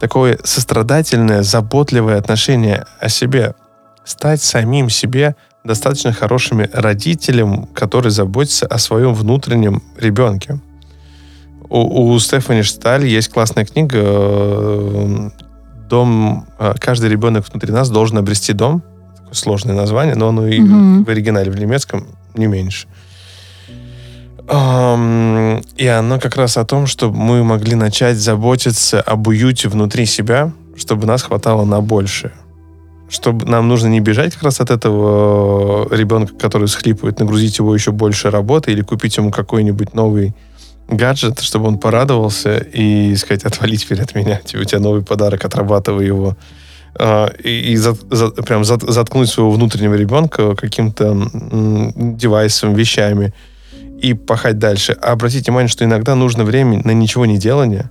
такое 0.01 0.39
сострадательное, 0.43 1.43
заботливое 1.43 2.19
отношение 2.19 2.87
о 2.99 3.09
себе. 3.09 3.55
Стать 4.05 4.43
самим 4.43 4.91
себе 4.91 5.37
достаточно 5.65 6.13
хорошими 6.13 6.69
родителем, 6.73 7.67
который 7.67 8.11
заботится 8.11 8.67
о 8.67 8.79
своем 8.79 9.15
внутреннем 9.15 9.83
ребенке. 9.97 10.59
У, 11.69 12.13
у 12.13 12.19
Стефани 12.19 12.63
Шталь 12.63 13.07
есть 13.07 13.29
классная 13.29 13.65
книга 13.65 13.99
э, 14.01 15.31
«Дом. 15.89 16.47
Э, 16.59 16.75
каждый 16.79 17.11
ребенок 17.11 17.49
внутри 17.49 17.73
нас 17.73 17.91
должен 17.91 18.19
обрести 18.19 18.53
дом». 18.53 18.83
Такое 19.17 19.35
сложное 19.35 19.75
название, 19.75 20.15
но 20.15 20.29
оно 20.29 20.47
и 20.47 20.61
mm-hmm. 20.61 21.05
в 21.05 21.09
оригинале, 21.09 21.51
в 21.51 21.59
немецком, 21.59 22.07
не 22.35 22.47
меньше. 22.47 22.87
И 24.47 25.87
оно 25.87 26.21
как 26.21 26.37
раз 26.37 26.59
о 26.59 26.67
том, 26.67 26.87
чтобы 26.87 27.17
мы 27.17 27.43
могли 27.43 27.77
начать 27.77 28.19
заботиться 28.19 29.01
об 29.01 29.27
уюте 29.27 29.71
внутри 29.71 30.05
себя, 30.05 30.53
чтобы 30.77 31.07
нас 31.07 31.23
хватало 31.23 31.65
на 31.65 31.81
большее 31.81 32.33
чтобы 33.15 33.47
нам 33.47 33.69
нужно 33.69 33.89
не 33.89 34.01
бежать 34.01 34.35
как 34.35 34.43
раз 34.43 34.61
от 34.61 34.71
этого 34.71 35.87
э, 35.91 35.97
ребенка, 35.97 36.35
который 36.35 36.69
схлипывает, 36.69 37.21
нагрузить 37.21 37.59
его 37.59 37.75
еще 37.75 37.93
больше 37.93 38.31
работы 38.31 38.73
или 38.73 38.83
купить 38.83 39.17
ему 39.17 39.31
какой-нибудь 39.31 39.95
новый 39.95 40.35
гаджет, 40.89 41.41
чтобы 41.41 41.69
он 41.69 41.79
порадовался 41.79 42.59
и 42.59 43.15
сказать, 43.17 43.45
отвали 43.45 43.77
теперь 43.77 44.03
от 44.03 44.15
меня, 44.15 44.41
тебе 44.45 44.63
у 44.63 44.65
тебя 44.65 44.81
новый 44.81 45.03
подарок, 45.03 45.45
отрабатывай 45.45 46.07
его. 46.07 46.37
А, 46.97 47.33
и, 47.43 47.73
и 47.73 47.77
за, 47.77 47.97
за, 48.11 48.31
прям 48.31 48.65
за, 48.65 48.79
заткнуть 48.79 49.29
своего 49.29 49.51
внутреннего 49.51 49.95
ребенка 49.95 50.55
каким-то 50.55 51.31
девайсом, 51.97 52.75
вещами 52.75 53.35
и 54.01 54.15
пахать 54.15 54.59
дальше. 54.59 54.97
А 55.01 55.13
обратите 55.13 55.51
внимание, 55.51 55.69
что 55.69 55.85
иногда 55.85 56.15
нужно 56.15 56.45
время 56.45 56.81
на 56.85 56.93
ничего 56.93 57.27
не 57.27 57.39
делание. 57.39 57.91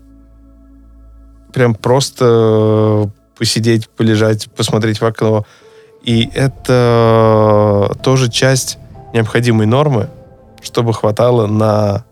Прям 1.53 1.75
просто 1.75 3.11
посидеть, 3.37 3.89
полежать, 3.89 4.49
посмотреть 4.55 5.01
в 5.01 5.05
окно. 5.05 5.45
И 6.03 6.29
это 6.33 7.95
тоже 8.03 8.29
часть 8.29 8.77
необходимой 9.13 9.65
нормы, 9.65 10.09
чтобы 10.61 10.93
хватало 10.93 11.47
на 11.47 12.05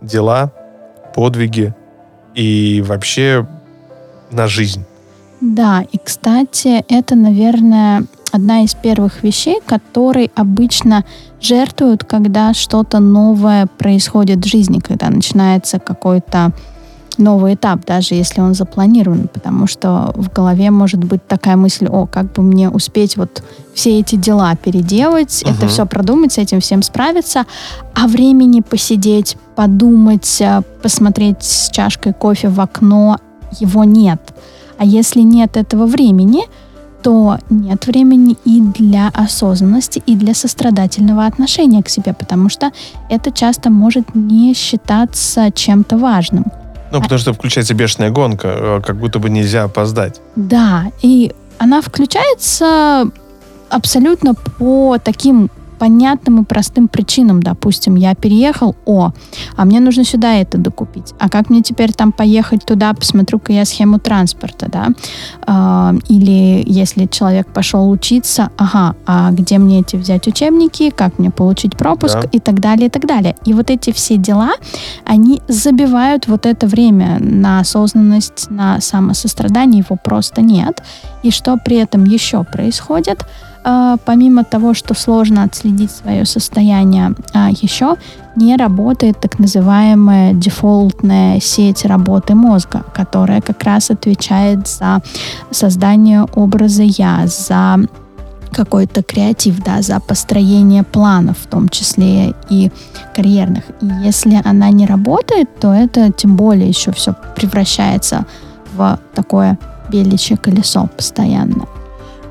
дела, 0.00 0.52
подвиги 1.14 1.74
и 2.34 2.82
вообще 2.86 3.46
на 4.30 4.46
жизнь. 4.46 4.84
Да, 5.40 5.84
и, 5.92 5.98
кстати, 5.98 6.84
это, 6.88 7.14
наверное, 7.14 8.04
одна 8.32 8.62
из 8.62 8.74
первых 8.74 9.22
вещей, 9.22 9.60
которые 9.64 10.30
обычно 10.34 11.04
жертвуют, 11.40 12.04
когда 12.04 12.54
что-то 12.54 13.00
новое 13.00 13.66
происходит 13.78 14.44
в 14.44 14.48
жизни, 14.48 14.78
когда 14.78 15.10
начинается 15.10 15.78
какой-то 15.78 16.52
новый 17.18 17.54
этап, 17.54 17.84
даже 17.84 18.14
если 18.14 18.40
он 18.40 18.54
запланирован, 18.54 19.28
потому 19.32 19.66
что 19.66 20.12
в 20.14 20.32
голове 20.32 20.70
может 20.70 21.02
быть 21.02 21.26
такая 21.26 21.56
мысль, 21.56 21.86
о, 21.86 22.06
как 22.06 22.32
бы 22.32 22.42
мне 22.42 22.68
успеть 22.68 23.16
вот 23.16 23.42
все 23.74 23.98
эти 23.98 24.16
дела 24.16 24.54
переделать, 24.56 25.42
угу. 25.44 25.52
это 25.52 25.68
все 25.68 25.86
продумать, 25.86 26.32
с 26.32 26.38
этим 26.38 26.60
всем 26.60 26.82
справиться, 26.82 27.44
а 27.94 28.06
времени 28.06 28.60
посидеть, 28.60 29.36
подумать, 29.54 30.40
э, 30.40 30.62
посмотреть 30.82 31.42
с 31.42 31.70
чашкой 31.70 32.12
кофе 32.12 32.48
в 32.48 32.60
окно, 32.60 33.18
его 33.58 33.84
нет. 33.84 34.20
А 34.78 34.84
если 34.84 35.20
нет 35.20 35.56
этого 35.56 35.86
времени, 35.86 36.42
то 37.02 37.38
нет 37.50 37.86
времени 37.86 38.36
и 38.44 38.60
для 38.60 39.08
осознанности, 39.14 40.02
и 40.06 40.16
для 40.16 40.34
сострадательного 40.34 41.26
отношения 41.26 41.82
к 41.82 41.88
себе, 41.88 42.12
потому 42.12 42.48
что 42.48 42.72
это 43.08 43.30
часто 43.30 43.70
может 43.70 44.14
не 44.14 44.54
считаться 44.54 45.52
чем-то 45.52 45.98
важным. 45.98 46.46
Ну, 46.92 47.00
потому 47.02 47.18
что 47.18 47.32
включается 47.32 47.74
бешеная 47.74 48.10
гонка, 48.10 48.48
э, 48.48 48.80
как 48.84 48.96
будто 48.96 49.18
бы 49.18 49.30
нельзя 49.30 49.64
опоздать. 49.64 50.20
Да, 50.36 50.84
и 51.02 51.32
она 51.58 51.80
включается 51.80 53.10
абсолютно 53.68 54.34
по 54.34 54.98
таким 55.02 55.50
понятным 55.78 56.42
и 56.42 56.44
простым 56.44 56.88
причинам, 56.88 57.42
допустим, 57.42 57.96
я 57.96 58.14
переехал, 58.14 58.76
о, 58.86 59.12
а 59.56 59.64
мне 59.64 59.80
нужно 59.80 60.04
сюда 60.04 60.34
это 60.34 60.58
докупить. 60.58 61.14
А 61.18 61.28
как 61.28 61.50
мне 61.50 61.62
теперь 61.62 61.92
там 61.92 62.12
поехать 62.12 62.64
туда, 62.64 62.92
посмотрю-ка 62.94 63.52
я 63.52 63.64
схему 63.64 63.98
транспорта, 63.98 64.68
да? 64.70 64.88
А, 65.46 65.94
или 66.08 66.62
если 66.66 67.06
человек 67.06 67.52
пошел 67.52 67.90
учиться, 67.90 68.50
ага, 68.56 68.96
а 69.06 69.30
где 69.30 69.58
мне 69.58 69.80
эти 69.80 69.96
взять 69.96 70.26
учебники, 70.26 70.90
как 70.90 71.18
мне 71.18 71.30
получить 71.30 71.76
пропуск 71.76 72.22
да. 72.22 72.28
и 72.32 72.38
так 72.38 72.60
далее, 72.60 72.86
и 72.86 72.90
так 72.90 73.06
далее. 73.06 73.36
И 73.44 73.52
вот 73.54 73.70
эти 73.70 73.92
все 73.92 74.16
дела, 74.16 74.52
они 75.04 75.42
забивают 75.48 76.26
вот 76.26 76.46
это 76.46 76.66
время 76.66 77.18
на 77.20 77.60
осознанность, 77.60 78.50
на 78.50 78.80
самосострадание, 78.80 79.84
его 79.86 79.96
просто 80.02 80.42
нет. 80.42 80.82
И 81.22 81.30
что 81.30 81.56
при 81.56 81.76
этом 81.76 82.04
еще 82.04 82.44
происходит– 82.44 83.24
помимо 84.04 84.44
того, 84.44 84.74
что 84.74 84.94
сложно 84.94 85.42
отследить 85.42 85.90
свое 85.90 86.24
состояние, 86.24 87.14
а, 87.34 87.50
еще 87.50 87.96
не 88.36 88.56
работает 88.56 89.20
так 89.20 89.40
называемая 89.40 90.34
дефолтная 90.34 91.40
сеть 91.40 91.84
работы 91.84 92.34
мозга, 92.34 92.84
которая 92.94 93.40
как 93.40 93.64
раз 93.64 93.90
отвечает 93.90 94.68
за 94.68 95.02
создание 95.50 96.22
образа 96.34 96.84
«я», 96.84 97.26
за 97.26 97.80
какой-то 98.52 99.02
креатив, 99.02 99.62
да, 99.64 99.82
за 99.82 99.98
построение 99.98 100.84
планов, 100.84 101.36
в 101.38 101.46
том 101.46 101.68
числе 101.68 102.34
и 102.48 102.70
карьерных. 103.14 103.64
И 103.80 103.86
если 104.04 104.40
она 104.44 104.70
не 104.70 104.86
работает, 104.86 105.58
то 105.58 105.72
это 105.72 106.12
тем 106.12 106.36
более 106.36 106.68
еще 106.68 106.92
все 106.92 107.14
превращается 107.34 108.26
в 108.76 108.98
такое 109.14 109.58
беличье 109.90 110.36
колесо 110.36 110.88
постоянно. 110.96 111.66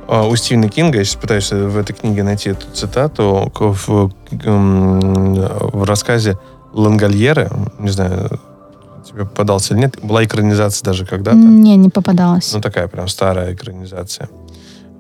А, 0.08 0.28
у 0.28 0.36
Стивена 0.36 0.70
Кинга, 0.70 1.00
я 1.00 1.04
сейчас 1.04 1.16
пытаюсь 1.16 1.52
в 1.52 1.78
этой 1.78 1.94
книге 1.94 2.24
найти 2.24 2.52
эту 2.52 2.70
цитату, 2.72 3.52
в, 3.56 4.12
в 4.32 5.84
рассказе 5.84 6.38
Лангольеры, 6.74 7.50
не 7.80 7.90
знаю, 7.90 8.40
тебе 9.08 9.26
попадался 9.26 9.74
или 9.74 9.82
нет, 9.82 9.98
была 10.04 10.24
экранизация 10.24 10.86
даже 10.86 11.06
когда-то. 11.06 11.38
Не, 11.38 11.76
не 11.76 11.90
попадалась. 11.90 12.54
Ну, 12.54 12.62
такая 12.62 12.88
прям 12.88 13.08
старая 13.08 13.54
экранизация. 13.54 14.30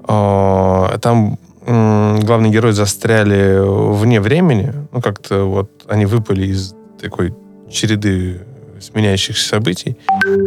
А, 0.07 0.97
там 0.99 1.37
главные 1.67 2.51
герои 2.51 2.71
застряли 2.71 3.59
вне 3.59 4.19
времени, 4.21 4.73
ну, 4.91 5.01
как-то 5.01 5.45
вот 5.45 5.69
они 5.87 6.05
выпали 6.05 6.45
из 6.47 6.75
такой 7.01 7.33
череды 7.71 8.41
сменяющихся 8.79 9.49
событий, 9.49 9.97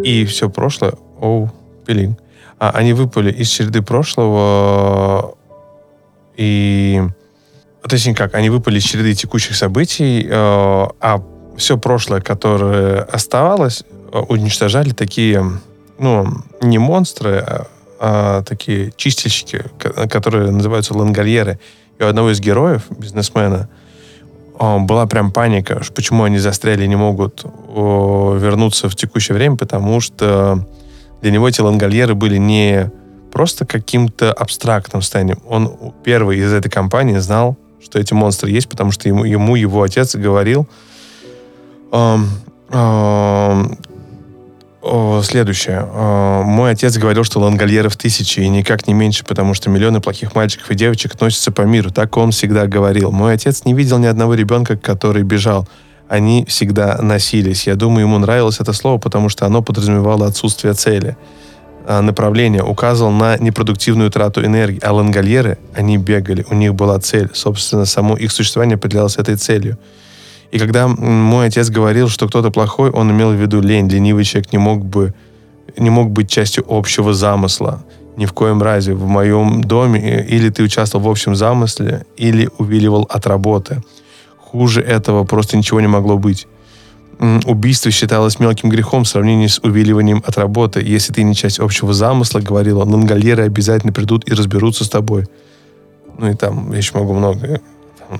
и 0.04 0.24
все 0.24 0.48
прошлое, 0.48 0.94
оу, 1.20 1.50
пилинг 1.86 2.18
они 2.58 2.92
выпали 2.92 3.30
из 3.32 3.48
череды 3.48 3.82
прошлого 3.82 5.34
и... 6.38 7.02
Точнее 7.82 8.14
как, 8.14 8.34
они 8.34 8.50
выпали 8.50 8.78
из 8.78 8.84
череды 8.84 9.14
текущих 9.14 9.56
событий, 9.56 10.26
э, 10.28 10.30
а 10.30 11.22
все 11.56 11.78
прошлое, 11.78 12.20
которое 12.20 13.02
оставалось, 13.02 13.82
э, 14.12 14.18
уничтожали 14.18 14.90
такие, 14.90 15.44
ну, 15.98 16.26
не 16.60 16.78
монстры, 16.78 17.38
а, 17.38 17.66
а 17.98 18.42
такие 18.42 18.92
чистильщики, 18.96 19.64
которые 19.78 20.50
называются 20.50 20.92
лангольеры. 20.96 21.58
И 21.98 22.02
у 22.02 22.06
одного 22.06 22.30
из 22.30 22.40
героев, 22.40 22.82
бизнесмена, 22.90 23.68
э, 24.58 24.78
была 24.80 25.06
прям 25.06 25.32
паника, 25.32 25.80
почему 25.94 26.24
они 26.24 26.38
застряли 26.38 26.84
и 26.84 26.88
не 26.88 26.96
могут 26.96 27.44
вернуться 27.44 28.88
в 28.88 28.96
текущее 28.96 29.36
время, 29.36 29.56
потому 29.56 30.00
что 30.00 30.66
для 31.20 31.30
него 31.30 31.48
эти 31.48 31.60
лангольеры 31.60 32.14
были 32.14 32.36
не 32.36 32.90
просто 33.32 33.66
каким-то 33.66 34.32
абстрактным 34.32 35.02
состоянием. 35.02 35.38
Он 35.46 35.92
первый 36.04 36.38
из 36.38 36.52
этой 36.52 36.70
компании 36.70 37.18
знал, 37.18 37.56
что 37.82 37.98
эти 37.98 38.12
монстры 38.14 38.50
есть, 38.50 38.68
потому 38.68 38.90
что 38.90 39.08
ему, 39.08 39.24
ему 39.24 39.56
его 39.56 39.82
отец 39.82 40.14
говорил, 40.14 40.68
эм, 41.92 42.28
эм, 42.70 43.78
следующее. 45.22 45.86
О, 45.92 46.42
мой 46.42 46.72
отец 46.72 46.96
говорил, 46.96 47.24
что 47.24 47.40
лангольеров 47.40 47.96
тысячи, 47.96 48.40
и 48.40 48.48
никак 48.48 48.86
не 48.86 48.94
меньше, 48.94 49.24
потому 49.24 49.54
что 49.54 49.70
миллионы 49.70 50.00
плохих 50.00 50.34
мальчиков 50.34 50.70
и 50.70 50.74
девочек 50.74 51.20
носятся 51.20 51.52
по 51.52 51.62
миру. 51.62 51.90
Так 51.90 52.16
он 52.16 52.30
всегда 52.30 52.66
говорил. 52.66 53.10
Мой 53.10 53.34
отец 53.34 53.64
не 53.64 53.74
видел 53.74 53.98
ни 53.98 54.06
одного 54.06 54.34
ребенка, 54.34 54.76
который 54.76 55.22
бежал. 55.22 55.68
Они 56.08 56.44
всегда 56.46 56.98
носились. 57.02 57.66
Я 57.66 57.74
думаю, 57.74 58.06
ему 58.06 58.18
нравилось 58.18 58.60
это 58.60 58.72
слово, 58.72 58.98
потому 58.98 59.28
что 59.28 59.46
оно 59.46 59.62
подразумевало 59.62 60.26
отсутствие 60.26 60.74
цели. 60.74 61.16
А, 61.86 62.02
направление 62.02 62.62
указывал 62.62 63.12
на 63.12 63.36
непродуктивную 63.36 64.10
трату 64.10 64.44
энергии. 64.44 64.80
А 64.82 64.92
лангольеры, 64.92 65.58
они 65.74 65.98
бегали, 65.98 66.46
у 66.50 66.54
них 66.54 66.74
была 66.74 66.98
цель. 66.98 67.30
Собственно, 67.34 67.84
само 67.84 68.16
их 68.16 68.32
существование 68.32 68.76
определялось 68.76 69.16
этой 69.16 69.36
целью. 69.36 69.78
И 70.50 70.58
когда 70.58 70.88
мой 70.88 71.46
отец 71.46 71.68
говорил, 71.68 72.08
что 72.08 72.26
кто-то 72.26 72.50
плохой, 72.50 72.90
он 72.90 73.10
имел 73.10 73.30
в 73.30 73.40
виду 73.40 73.60
лень. 73.60 73.88
Ленивый 73.88 74.24
человек 74.24 74.52
не 74.52 74.58
мог 74.58 74.84
бы 74.84 75.12
не 75.76 75.90
мог 75.90 76.10
быть 76.10 76.30
частью 76.30 76.64
общего 76.68 77.12
замысла. 77.14 77.82
Ни 78.16 78.26
в 78.26 78.32
коем 78.32 78.62
разе. 78.62 78.94
В 78.94 79.06
моем 79.06 79.62
доме 79.62 80.00
э, 80.00 80.26
или 80.26 80.50
ты 80.50 80.62
участвовал 80.62 81.06
в 81.06 81.10
общем 81.10 81.36
замысле, 81.36 82.04
или 82.16 82.48
увиливал 82.58 83.06
от 83.08 83.26
работы. 83.26 83.82
Хуже 84.50 84.80
этого 84.80 85.24
просто 85.24 85.58
ничего 85.58 85.80
не 85.80 85.88
могло 85.88 86.16
быть. 86.16 86.46
Убийство 87.44 87.90
считалось 87.90 88.38
мелким 88.38 88.70
грехом 88.70 89.04
в 89.04 89.08
сравнении 89.08 89.46
с 89.46 89.58
увиливанием 89.58 90.22
от 90.26 90.38
работы. 90.38 90.80
Если 90.80 91.12
ты 91.12 91.22
не 91.22 91.34
часть 91.34 91.58
общего 91.58 91.92
замысла, 91.92 92.40
говорил 92.40 92.80
он, 92.80 92.90
лангольеры 92.90 93.42
обязательно 93.42 93.92
придут 93.92 94.26
и 94.26 94.32
разберутся 94.32 94.84
с 94.84 94.88
тобой. 94.88 95.26
Ну 96.16 96.30
и 96.30 96.34
там 96.34 96.72
еще 96.72 96.96
могу 96.96 97.12
много 97.12 97.60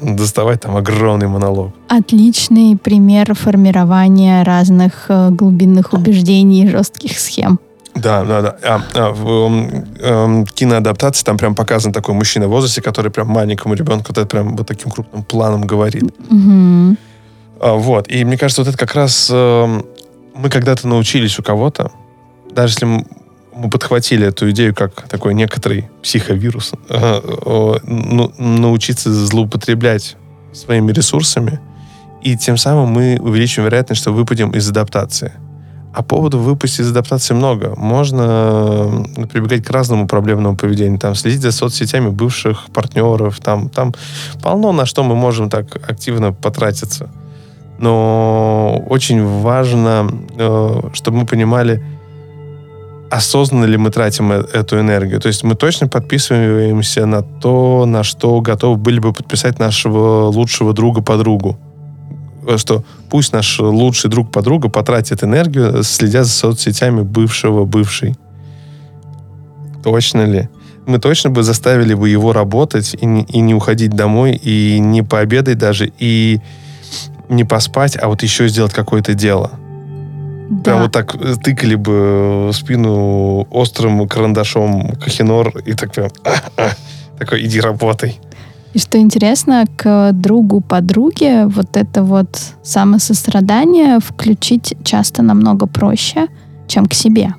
доставать 0.03 0.61
там 0.61 0.77
огромный 0.77 1.29
монолог. 1.29 1.73
Отличный 1.89 2.77
пример 2.77 3.35
формирования 3.35 4.43
разных 4.43 5.07
э, 5.09 5.31
глубинных 5.31 5.95
убеждений 5.95 6.65
и 6.65 6.69
жестких 6.69 7.19
схем. 7.19 7.59
Да, 8.01 8.25
да, 8.25 8.43
да. 8.43 8.57
А, 8.63 8.81
а, 8.95 9.13
в 9.13 9.51
э, 9.99 10.45
киноадаптации 10.55 11.25
там 11.25 11.37
прям 11.37 11.55
показан 11.55 11.93
такой 11.93 12.15
мужчина 12.15 12.47
в 12.47 12.51
возрасте, 12.51 12.81
который 12.81 13.11
прям 13.11 13.29
маленькому 13.29 13.75
ребенку 13.75 14.07
вот 14.09 14.19
это 14.19 14.27
прям 14.27 14.57
вот 14.57 14.67
таким 14.67 14.91
крупным 14.91 15.25
планом 15.25 15.63
говорит. 15.63 16.05
Угу. 16.05 16.97
А, 17.61 17.75
вот. 17.75 18.09
И 18.09 18.25
мне 18.25 18.37
кажется, 18.37 18.63
вот 18.63 18.69
это 18.69 18.79
как 18.79 18.95
раз 18.95 19.29
э, 19.33 19.83
мы 20.35 20.51
когда-то 20.51 20.87
научились 20.87 21.39
у 21.39 21.43
кого-то, 21.43 21.91
даже 22.51 22.75
если 22.75 22.87
мы 22.87 23.71
подхватили 23.71 24.27
эту 24.27 24.51
идею 24.51 24.75
как 24.75 25.09
такой 25.09 25.35
некоторый 25.35 25.91
психовирус, 26.03 26.73
ну, 26.89 28.33
научиться 28.39 29.13
злоупотреблять 29.13 30.17
своими 30.53 30.93
ресурсами, 30.93 31.59
и 32.23 32.37
тем 32.37 32.57
самым 32.57 32.91
мы 32.91 33.19
увеличиваем 33.21 33.67
вероятность, 33.67 34.01
что 34.01 34.13
выпадем 34.13 34.51
из 34.51 34.69
адаптации. 34.69 35.33
А 35.93 36.03
поводов 36.03 36.43
выпасть 36.43 36.81
из 36.81 36.91
адаптации 36.91 37.35
много. 37.35 37.75
Можно 37.77 39.05
прибегать 39.33 39.65
к 39.65 39.71
разному 39.71 40.07
проблемному 40.07 40.57
поведению. 40.57 40.99
Там, 40.99 41.15
следить 41.15 41.41
за 41.41 41.51
соцсетями 41.51 42.09
бывших 42.09 42.67
партнеров. 42.73 43.39
Там, 43.41 43.69
там 43.69 43.95
полно 44.43 44.73
на 44.73 44.87
что 44.87 45.03
мы 45.03 45.15
можем 45.15 45.49
так 45.51 45.77
активно 45.91 46.33
потратиться. 46.33 47.09
Но 47.79 48.85
очень 48.89 49.25
важно, 49.25 50.11
э, 50.37 50.81
чтобы 50.93 51.19
мы 51.19 51.27
понимали, 51.27 51.83
осознанно 53.11 53.65
ли 53.65 53.77
мы 53.77 53.91
тратим 53.91 54.33
э, 54.33 54.45
эту 54.53 54.79
энергию. 54.79 55.21
То 55.21 55.29
есть 55.29 55.45
мы 55.45 55.55
точно 55.55 55.89
подписываемся 55.89 57.07
на 57.07 57.23
то, 57.23 57.87
на 57.87 58.03
что 58.03 58.41
готовы 58.41 58.77
были 58.77 58.99
бы 58.99 59.13
подписать 59.13 59.59
нашего 59.59 60.27
лучшего 60.27 60.73
друга 60.73 61.03
подругу. 61.03 61.57
Э, 61.57 61.68
что 62.57 62.85
пусть 63.11 63.33
наш 63.33 63.59
лучший 63.59 64.11
друг 64.11 64.31
подруга 64.31 64.69
потратит 64.69 65.23
энергию, 65.23 65.83
следя 65.83 66.25
за 66.25 66.31
соцсетями 66.31 67.03
бывшего 67.03 67.65
бывшей. 67.65 68.17
Точно 69.85 70.25
ли? 70.25 70.49
Мы 70.87 70.99
точно 70.99 71.31
бы 71.31 71.43
заставили 71.43 71.93
бы 71.93 72.09
его 72.09 72.33
работать 72.33 72.97
и 72.99 73.05
не, 73.05 73.23
и 73.25 73.41
не 73.41 73.55
уходить 73.55 73.91
домой, 73.91 74.33
и 74.35 74.79
не 74.81 75.03
пообедать 75.03 75.59
даже, 75.59 75.93
и 75.99 76.41
не 77.29 77.45
поспать, 77.45 77.99
а 78.01 78.09
вот 78.09 78.23
еще 78.23 78.49
сделать 78.49 78.73
какое-то 78.73 79.13
дело. 79.15 79.51
Да. 80.49 80.63
Прям 80.63 80.83
вот 80.83 80.93
так 80.93 81.15
э, 81.15 81.35
тыкали 81.43 81.75
бы 81.75 82.49
в 82.49 82.53
спину 82.55 83.47
острым 83.51 84.09
карандашом 84.09 84.93
кахинор 84.93 85.59
и 85.59 85.75
так 85.75 85.93
прям 85.93 86.09
такой, 87.19 87.45
иди 87.45 87.61
работай. 87.61 88.19
И 88.75 88.79
что 88.79 88.99
интересно, 88.99 89.65
к 89.77 90.13
другу 90.13 90.61
подруге 90.61 91.47
вот 91.47 91.77
это 91.77 92.03
вот 92.03 92.39
самосострадание 92.63 93.99
включить 93.99 94.75
часто 94.85 95.23
намного 95.23 95.67
проще, 95.67 96.29
чем 96.67 96.87
к 96.87 96.95
себе. 96.95 97.35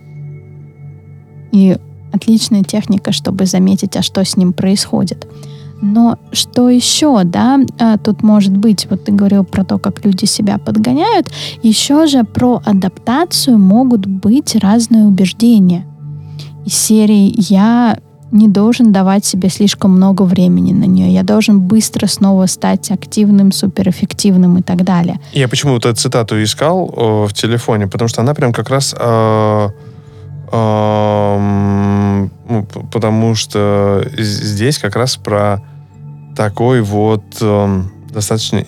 И 1.52 1.78
отличная 2.12 2.64
техника, 2.64 3.12
чтобы 3.12 3.46
заметить, 3.46 3.96
а 3.96 4.02
что 4.02 4.24
с 4.24 4.38
ним 4.38 4.54
происходит. 4.54 5.28
Но 5.82 6.18
что 6.34 6.70
еще, 6.70 7.24
да, 7.24 7.60
а, 7.80 7.98
тут 7.98 8.22
может 8.22 8.56
быть, 8.56 8.88
вот 8.90 9.06
ты 9.06 9.14
говорил 9.14 9.46
про 9.46 9.64
то, 9.64 9.78
как 9.78 10.04
люди 10.04 10.26
себя 10.26 10.58
подгоняют, 10.58 11.32
еще 11.64 12.06
же 12.08 12.24
про 12.24 12.62
адаптацию 12.66 13.58
могут 13.58 14.06
быть 14.06 14.56
разные 14.56 15.06
убеждения. 15.06 15.86
Из 16.66 16.74
серии 16.74 17.34
«я 17.38 17.98
не 18.32 18.48
должен 18.48 18.92
давать 18.92 19.26
себе 19.26 19.50
слишком 19.50 19.92
много 19.92 20.24
времени 20.24 20.74
на 20.74 20.86
нее. 20.86 21.14
Я 21.14 21.24
должен 21.24 21.60
быстро 21.60 22.08
снова 22.08 22.46
стать 22.46 22.92
активным, 22.92 23.52
суперэффективным 23.52 24.58
и 24.58 24.62
так 24.62 24.84
далее. 24.84 25.20
Я 25.34 25.48
почему 25.48 25.74
вот 25.74 25.86
эту 25.86 25.96
цитату 25.96 26.42
искал 26.42 26.94
э, 26.96 27.28
в 27.28 27.34
телефоне, 27.34 27.88
потому 27.88 28.08
что 28.08 28.22
она 28.22 28.34
прям 28.34 28.54
как 28.54 28.70
раз... 28.70 28.96
Э, 28.98 29.70
э, 30.52 31.40
потому 32.92 33.36
что 33.36 34.08
здесь 34.18 34.78
как 34.78 34.96
раз 34.96 35.18
про 35.18 35.62
такой 36.36 36.82
вот 36.82 37.24
э, 37.42 37.82
достаточно 38.12 38.64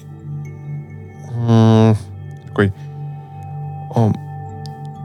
э, 1.32 1.96
такой 2.48 2.74
э, 3.96 4.12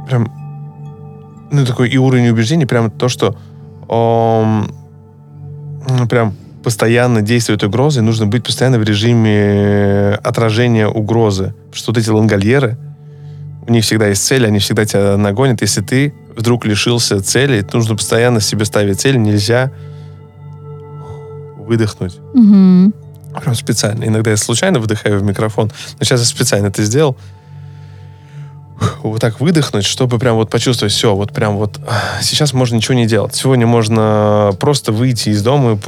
прям 0.06 0.32
ну 1.50 1.64
такой 1.64 1.88
и 1.90 1.96
уровень 1.96 2.28
убеждений 2.28 2.66
прям 2.66 2.90
то 2.90 3.08
что 3.08 3.36
прям 6.08 6.34
постоянно 6.62 7.22
действует 7.22 7.62
угроза, 7.62 8.00
и 8.00 8.02
нужно 8.02 8.26
быть 8.26 8.42
постоянно 8.42 8.78
в 8.78 8.82
режиме 8.82 10.18
отражения 10.24 10.88
угрозы. 10.88 11.54
Потому 11.66 11.74
что 11.74 11.92
вот 11.92 11.98
эти 11.98 12.10
лангольеры, 12.10 12.76
у 13.68 13.72
них 13.72 13.84
всегда 13.84 14.08
есть 14.08 14.24
цель, 14.24 14.46
они 14.46 14.58
всегда 14.58 14.84
тебя 14.84 15.16
нагонят. 15.16 15.60
Если 15.60 15.80
ты 15.80 16.12
вдруг 16.36 16.64
лишился 16.66 17.22
цели, 17.22 17.64
нужно 17.72 17.96
постоянно 17.96 18.40
себе 18.40 18.64
ставить 18.64 19.00
цель, 19.00 19.16
нельзя 19.16 19.70
выдохнуть. 21.56 22.18
Угу. 22.34 22.92
Прям 23.40 23.54
специально. 23.54 24.04
Иногда 24.04 24.30
я 24.30 24.36
случайно 24.36 24.78
выдыхаю 24.78 25.20
в 25.20 25.22
микрофон, 25.22 25.70
но 25.98 26.04
сейчас 26.04 26.20
я 26.20 26.26
специально 26.26 26.66
это 26.68 26.82
сделал. 26.82 27.16
Вот 29.02 29.20
так 29.20 29.40
выдохнуть, 29.40 29.84
чтобы 29.84 30.18
прям 30.18 30.36
вот 30.36 30.50
почувствовать, 30.50 30.92
все, 30.92 31.14
вот 31.14 31.32
прям 31.32 31.56
вот 31.56 31.80
сейчас 32.20 32.52
можно 32.52 32.76
ничего 32.76 32.94
не 32.94 33.06
делать. 33.06 33.34
Сегодня 33.34 33.66
можно 33.66 34.52
просто 34.60 34.92
выйти 34.92 35.30
из 35.30 35.42
дома 35.42 35.72
и 35.72 35.78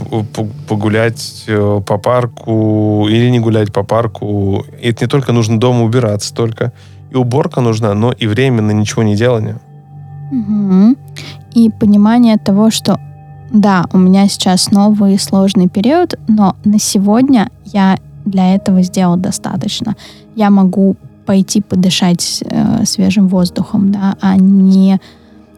погулять 0.68 1.44
э, 1.46 1.80
по 1.86 1.98
парку 1.98 3.06
или 3.08 3.28
не 3.28 3.40
гулять 3.40 3.72
по 3.72 3.82
парку. 3.82 4.64
И 4.80 4.90
это 4.90 5.04
не 5.04 5.08
только 5.08 5.32
нужно 5.32 5.58
дома 5.58 5.84
убираться, 5.84 6.34
только 6.34 6.72
и 7.10 7.16
уборка 7.16 7.60
нужна, 7.60 7.94
но 7.94 8.12
и 8.12 8.26
время 8.26 8.62
на 8.62 8.70
ничего 8.70 9.02
не 9.02 9.16
делание. 9.16 9.58
Угу. 10.30 10.96
И 11.54 11.70
понимание 11.70 12.36
того, 12.36 12.70
что 12.70 12.98
да, 13.50 13.86
у 13.92 13.98
меня 13.98 14.28
сейчас 14.28 14.70
новый 14.70 15.18
сложный 15.18 15.68
период, 15.68 16.14
но 16.28 16.54
на 16.64 16.78
сегодня 16.78 17.50
я 17.64 17.98
для 18.26 18.54
этого 18.54 18.82
сделал 18.82 19.16
достаточно. 19.16 19.96
Я 20.36 20.50
могу 20.50 20.96
пойти 21.28 21.60
подышать 21.60 22.42
э, 22.42 22.86
свежим 22.86 23.28
воздухом, 23.28 23.92
да, 23.92 24.16
а 24.22 24.36
не 24.38 24.98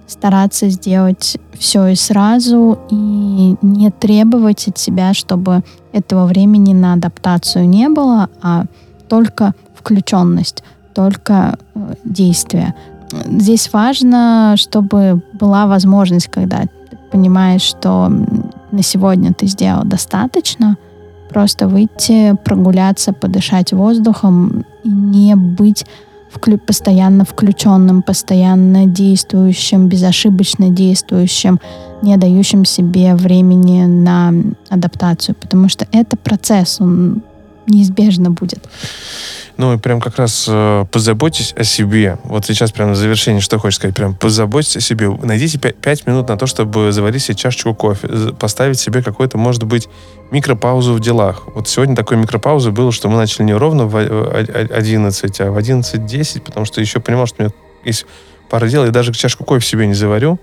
стараться 0.09 0.69
сделать 0.69 1.39
все 1.57 1.87
и 1.87 1.95
сразу 1.95 2.77
и 2.91 3.57
не 3.63 3.93
требовать 3.93 4.67
от 4.67 4.79
себя, 4.79 5.15
чтобы 5.15 5.63
этого 5.93 6.27
времени 6.27 6.73
на 6.73 6.95
адаптацию 6.95 7.69
не 7.69 7.89
было, 7.89 8.29
а 8.43 8.65
только 9.09 9.55
включенность, 9.77 10.65
только 10.93 11.57
э, 11.77 11.95
действие. 12.03 12.75
Здесь 13.27 13.73
важно, 13.73 14.55
чтобы 14.57 15.23
была 15.35 15.69
возможность, 15.69 16.27
когда 16.27 16.65
понимаешь, 17.13 17.63
что 17.63 18.09
на 18.73 18.83
сегодня 18.83 19.33
ты 19.33 19.47
сделал 19.47 19.85
достаточно, 19.85 20.77
просто 21.29 21.69
выйти, 21.69 22.37
прогуляться, 22.45 23.13
подышать 23.13 23.73
воздухом 23.73 24.65
и 24.85 24.89
не 24.89 25.35
быть 25.37 25.85
постоянно 26.67 27.25
включенным, 27.25 28.03
постоянно 28.03 28.87
действующим, 28.87 29.89
безошибочно 29.89 30.71
действующим, 30.71 31.61
не 32.03 32.17
дающим 32.17 32.65
себе 32.65 33.15
времени 33.15 33.85
на 33.85 34.33
адаптацию, 34.69 35.35
потому 35.35 35.69
что 35.69 35.87
это 35.93 36.17
процесс, 36.17 36.81
он 36.81 37.23
неизбежно 37.71 38.31
будет. 38.31 38.69
Ну, 39.57 39.75
и 39.75 39.79
прям 39.79 40.01
как 40.01 40.17
раз 40.17 40.47
э, 40.49 40.87
позаботьтесь 40.91 41.53
о 41.55 41.65
себе. 41.65 42.19
Вот 42.25 42.47
сейчас 42.47 42.73
прям 42.73 42.91
на 42.91 42.95
завершение, 42.95 43.43
что 43.43 43.59
хочешь 43.59 43.77
сказать, 43.77 43.95
прям 43.95 44.15
позаботьтесь 44.15 44.77
о 44.77 44.81
себе. 44.81 45.11
Найдите 45.11 45.59
5, 45.59 45.77
5 45.77 46.07
минут 46.07 46.29
на 46.29 46.39
то, 46.39 46.47
чтобы 46.47 46.93
заварить 46.93 47.23
себе 47.23 47.35
чашечку 47.35 47.75
кофе, 47.75 48.09
поставить 48.39 48.81
себе 48.81 49.03
какой-то, 49.03 49.37
может 49.37 49.65
быть, 49.65 49.89
микропаузу 50.31 50.95
в 50.95 51.01
делах. 51.01 51.43
Вот 51.55 51.69
сегодня 51.69 51.95
такой 51.95 52.17
микропаузы 52.17 52.71
было, 52.71 52.91
что 52.91 53.11
мы 53.11 53.19
начали 53.19 53.45
не 53.45 53.55
ровно 53.55 53.87
в 53.87 53.99
11, 53.99 55.41
а 55.41 55.51
в 55.51 55.59
11.10, 55.59 56.41
потому 56.41 56.65
что 56.65 56.81
еще 56.81 57.01
понимал, 57.01 57.27
что 57.27 57.37
у 57.41 57.43
меня 57.43 57.53
есть 57.85 58.07
пара 58.49 58.67
дел, 58.67 58.85
я 58.85 58.91
даже 58.91 59.13
чашку 59.13 59.45
кофе 59.45 59.67
себе 59.67 59.87
не 59.87 59.95
заварю 59.95 60.39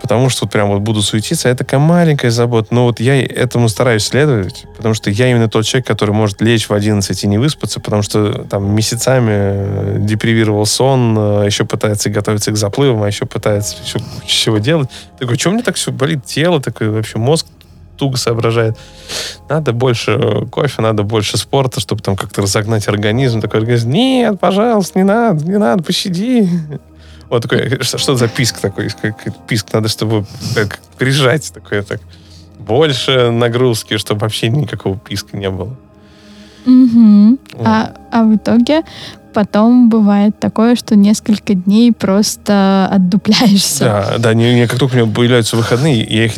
потому 0.00 0.28
что 0.28 0.44
вот 0.44 0.52
прям 0.52 0.68
вот 0.68 0.80
буду 0.80 1.02
суетиться. 1.02 1.48
Это 1.48 1.64
такая 1.64 1.80
маленькая 1.80 2.30
забота. 2.30 2.74
Но 2.74 2.84
вот 2.84 3.00
я 3.00 3.22
этому 3.22 3.68
стараюсь 3.68 4.04
следовать, 4.04 4.64
потому 4.76 4.94
что 4.94 5.10
я 5.10 5.30
именно 5.30 5.48
тот 5.48 5.64
человек, 5.64 5.86
который 5.86 6.14
может 6.14 6.40
лечь 6.40 6.68
в 6.68 6.72
11 6.72 7.24
и 7.24 7.26
не 7.26 7.38
выспаться, 7.38 7.80
потому 7.80 8.02
что 8.02 8.44
там 8.44 8.74
месяцами 8.74 9.30
э, 9.30 9.96
депривировал 10.00 10.66
сон, 10.66 11.16
э, 11.18 11.46
еще 11.46 11.64
пытается 11.64 12.10
готовиться 12.10 12.52
к 12.52 12.56
заплывам, 12.56 13.02
а 13.02 13.06
еще 13.06 13.26
пытается 13.26 13.76
еще 13.84 13.98
чего 14.26 14.58
делать. 14.58 14.88
Такой, 15.18 15.38
что 15.38 15.50
мне 15.50 15.62
так 15.62 15.76
все 15.76 15.92
болит 15.92 16.24
тело, 16.24 16.60
такой 16.60 16.90
вообще 16.90 17.18
мозг 17.18 17.46
туго 17.98 18.16
соображает. 18.16 18.78
Надо 19.48 19.72
больше 19.72 20.46
кофе, 20.50 20.80
надо 20.80 21.02
больше 21.02 21.36
спорта, 21.36 21.80
чтобы 21.80 22.00
там 22.00 22.16
как-то 22.16 22.42
разогнать 22.42 22.88
организм. 22.88 23.40
Такой 23.40 23.60
организм, 23.60 23.90
нет, 23.90 24.40
пожалуйста, 24.40 24.98
не 24.98 25.04
надо, 25.04 25.44
не 25.44 25.58
надо, 25.58 25.82
пощади. 25.82 26.48
Вот 27.28 27.42
такой, 27.42 27.82
что, 27.82 27.98
что 27.98 28.16
за 28.16 28.28
писк 28.28 28.58
такой? 28.58 28.88
Писк 29.46 29.72
надо, 29.72 29.88
чтобы 29.88 30.24
как, 30.54 30.78
прижать 30.98 31.52
такое 31.52 31.82
так. 31.82 32.00
Больше 32.58 33.30
нагрузки, 33.30 33.98
чтобы 33.98 34.20
вообще 34.20 34.48
никакого 34.48 34.98
писка 34.98 35.36
не 35.36 35.50
было. 35.50 35.76
Угу. 36.66 37.38
Вот. 37.54 37.66
А, 37.66 37.94
а 38.10 38.24
в 38.24 38.36
итоге 38.36 38.82
потом 39.38 39.88
бывает 39.88 40.40
такое, 40.40 40.74
что 40.74 40.96
несколько 40.96 41.54
дней 41.54 41.92
просто 41.92 42.88
отдупляешься. 42.90 43.84
Да, 43.84 44.18
да, 44.18 44.34
не, 44.34 44.52
не, 44.52 44.66
как 44.66 44.80
только 44.80 44.94
у 44.94 44.96
меня 44.96 45.14
появляются 45.14 45.56
выходные, 45.56 46.02
я 46.02 46.24
их, 46.24 46.32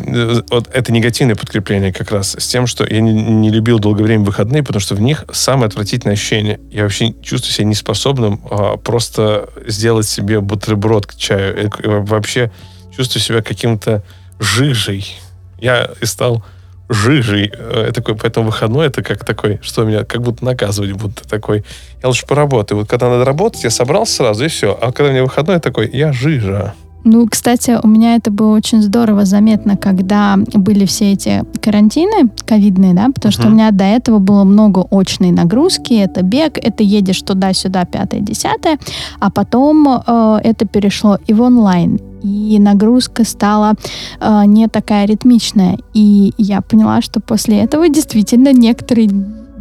вот 0.51 0.69
это 0.71 0.93
негативное 0.93 1.35
подкрепление 1.35 1.91
как 1.91 2.11
раз 2.11 2.35
с 2.37 2.47
тем, 2.47 2.67
что 2.67 2.85
я 2.85 3.01
не, 3.01 3.11
не 3.11 3.49
любил 3.49 3.79
долгое 3.79 4.03
время 4.03 4.23
выходные, 4.23 4.61
потому 4.61 4.81
что 4.81 4.93
в 4.93 5.01
них 5.01 5.25
самое 5.31 5.65
отвратительное 5.65 6.13
ощущение. 6.13 6.59
Я 6.69 6.83
вообще 6.83 7.15
чувствую 7.23 7.53
себя 7.53 7.65
неспособным 7.65 8.39
а, 8.51 8.77
просто 8.77 9.49
сделать 9.65 10.07
себе 10.07 10.39
бутерброд 10.39 11.07
к 11.07 11.15
чаю. 11.15 11.71
Я 11.83 11.89
вообще 12.01 12.51
чувствую 12.95 13.23
себя 13.23 13.41
каким-то 13.41 14.03
жижей. 14.39 15.15
Я 15.59 15.89
и 16.01 16.05
стал 16.05 16.45
жижей. 16.91 17.51
Э, 17.53 17.91
такой, 17.93 18.15
поэтому 18.15 18.47
выходной 18.47 18.87
это 18.87 19.01
как 19.03 19.25
такой, 19.25 19.59
что 19.61 19.83
меня 19.83 20.03
как 20.03 20.21
будто 20.21 20.43
наказывать 20.45 20.91
будто 20.93 21.27
такой. 21.27 21.63
Я 22.01 22.09
лучше 22.09 22.25
поработаю. 22.25 22.79
Вот 22.79 22.89
когда 22.89 23.09
надо 23.09 23.25
работать, 23.25 23.63
я 23.63 23.69
собрался 23.69 24.15
сразу, 24.15 24.45
и 24.45 24.47
все. 24.47 24.77
А 24.79 24.91
когда 24.91 25.11
мне 25.11 25.23
выходной, 25.23 25.59
такой, 25.59 25.89
я 25.91 26.11
жижа. 26.11 26.73
Ну, 27.03 27.27
кстати, 27.27 27.77
у 27.81 27.87
меня 27.87 28.15
это 28.15 28.29
было 28.31 28.55
очень 28.55 28.81
здорово 28.81 29.25
заметно, 29.25 29.75
когда 29.75 30.37
были 30.53 30.85
все 30.85 31.13
эти 31.13 31.43
карантины 31.61 32.29
ковидные, 32.45 32.93
да, 32.93 33.07
потому 33.13 33.31
uh-huh. 33.31 33.35
что 33.35 33.47
у 33.47 33.51
меня 33.51 33.71
до 33.71 33.85
этого 33.85 34.19
было 34.19 34.43
много 34.43 34.85
очной 34.91 35.31
нагрузки, 35.31 35.93
это 35.93 36.21
бег, 36.21 36.57
это 36.57 36.83
едешь 36.83 37.21
туда-сюда, 37.21 37.85
пятое, 37.85 38.21
десятое, 38.21 38.77
а 39.19 39.31
потом 39.31 39.87
э, 39.87 40.39
это 40.43 40.67
перешло 40.67 41.17
и 41.25 41.33
в 41.33 41.41
онлайн 41.41 41.99
и 42.23 42.59
нагрузка 42.59 43.23
стала 43.23 43.73
э, 44.19 44.43
не 44.45 44.67
такая 44.67 45.05
ритмичная. 45.05 45.79
И 45.93 46.33
я 46.37 46.61
поняла, 46.61 47.01
что 47.01 47.19
после 47.19 47.59
этого 47.59 47.89
действительно 47.89 48.53
некоторые 48.53 49.09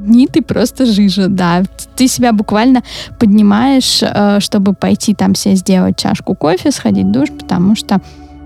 дни 0.07 0.27
ты 0.27 0.43
просто 0.43 0.87
жижа, 0.87 1.29
да. 1.29 1.63
Ты 1.97 2.09
себя 2.09 2.33
буквально 2.33 2.83
поднимаешь, 3.19 4.01
э, 4.03 4.41
чтобы 4.41 4.75
пойти 4.75 5.15
там 5.15 5.35
себе 5.35 5.57
сделать 5.57 5.97
чашку 5.97 6.35
кофе, 6.35 6.71
сходить 6.71 7.07
в 7.07 7.13
душ, 7.13 7.29
потому 7.31 7.77
что 7.77 8.01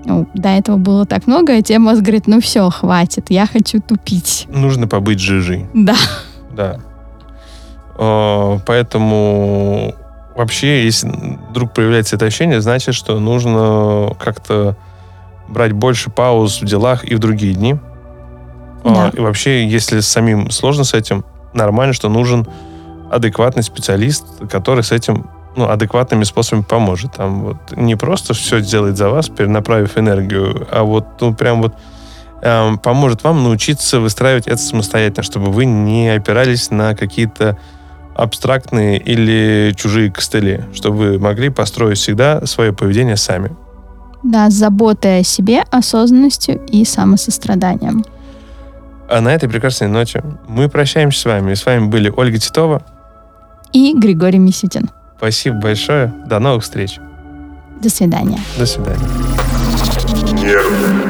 ну, 0.05 0.29
до 0.35 0.51
этого 0.51 0.77
было 0.77 1.07
так 1.07 1.27
много, 1.27 1.55
а 1.55 1.63
тебе 1.63 1.79
мозг 1.79 2.03
говорит, 2.03 2.27
ну 2.27 2.41
все, 2.41 2.69
хватит, 2.71 3.31
я 3.31 3.47
хочу 3.47 3.81
тупить. 3.81 4.47
Нужно 4.49 4.87
побыть 4.87 5.19
жижей. 5.19 5.67
Да. 5.75 5.97
Да. 6.53 6.79
Э, 7.99 8.59
поэтому 8.67 9.95
вообще, 10.37 10.85
если 10.85 11.09
вдруг 11.51 11.73
появляется 11.73 12.17
это 12.17 12.27
ощущение, 12.27 12.61
значит, 12.61 12.95
что 12.95 13.19
нужно 13.19 14.15
как-то 14.19 14.77
брать 15.49 15.73
больше 15.73 16.11
пауз 16.11 16.61
в 16.61 16.65
делах 16.65 17.05
и 17.05 17.15
в 17.15 17.19
другие 17.19 17.55
дни. 17.55 17.77
Да. 18.83 19.11
И 19.15 19.21
вообще, 19.21 19.67
если 19.67 20.01
самим 20.01 20.51
сложно 20.51 20.85
с 20.85 20.93
этим, 20.93 21.25
нормально, 21.55 21.95
что 21.95 22.09
нужен 22.09 22.47
адекватный 23.11 23.63
специалист, 23.63 24.27
который 24.51 24.83
с 24.83 24.93
этим 24.93 25.31
ну, 25.57 25.69
адекватными 25.69 26.25
способами 26.25 26.65
поможет. 26.65 27.13
Там 27.13 27.43
вот 27.43 27.57
не 27.77 27.97
просто 27.97 28.35
все 28.35 28.61
сделает 28.61 28.97
за 28.97 29.09
вас, 29.09 29.29
перенаправив 29.29 29.97
энергию, 29.97 30.67
а 30.71 30.83
вот 30.83 31.07
ну, 31.21 31.35
прям 31.35 31.63
вот 31.63 31.75
эм, 32.43 32.79
поможет 32.79 33.23
вам 33.25 33.43
научиться 33.45 34.01
выстраивать 34.01 34.47
это 34.47 34.59
самостоятельно, 34.59 35.23
чтобы 35.23 35.53
вы 35.53 35.65
не 35.65 36.09
опирались 36.11 36.71
на 36.71 36.95
какие-то 36.95 37.57
абстрактные 38.15 38.99
или 38.99 39.75
чужие 39.77 40.11
костыли, 40.11 40.65
чтобы 40.73 40.97
вы 40.97 41.19
могли 41.19 41.49
построить 41.49 41.99
всегда 41.99 42.45
свое 42.47 42.73
поведение 42.73 43.17
сами. 43.17 43.57
Да, 44.23 44.49
с 44.51 44.55
заботой 44.55 45.21
о 45.21 45.25
себе, 45.25 45.65
осознанностью 45.71 46.61
и 46.67 46.85
самосостраданием. 46.85 48.05
А 49.09 49.21
на 49.21 49.35
этой 49.35 49.49
прекрасной 49.49 49.89
ноте 49.89 50.23
мы 50.49 50.69
прощаемся 50.69 51.21
с 51.21 51.25
вами. 51.25 51.53
И 51.53 51.55
с 51.55 51.67
вами 51.67 51.87
были 51.87 52.13
Ольга 52.15 52.39
Титова 52.39 52.83
и 53.73 53.93
Григорий 53.97 54.39
Мисютин. 54.39 54.91
Спасибо 55.19 55.57
большое. 55.57 56.13
До 56.27 56.39
новых 56.39 56.63
встреч. 56.63 56.99
До 57.83 57.91
свидания. 57.91 58.39
До 58.57 58.67
свидания. 58.67 59.07
Нервы. 60.33 61.04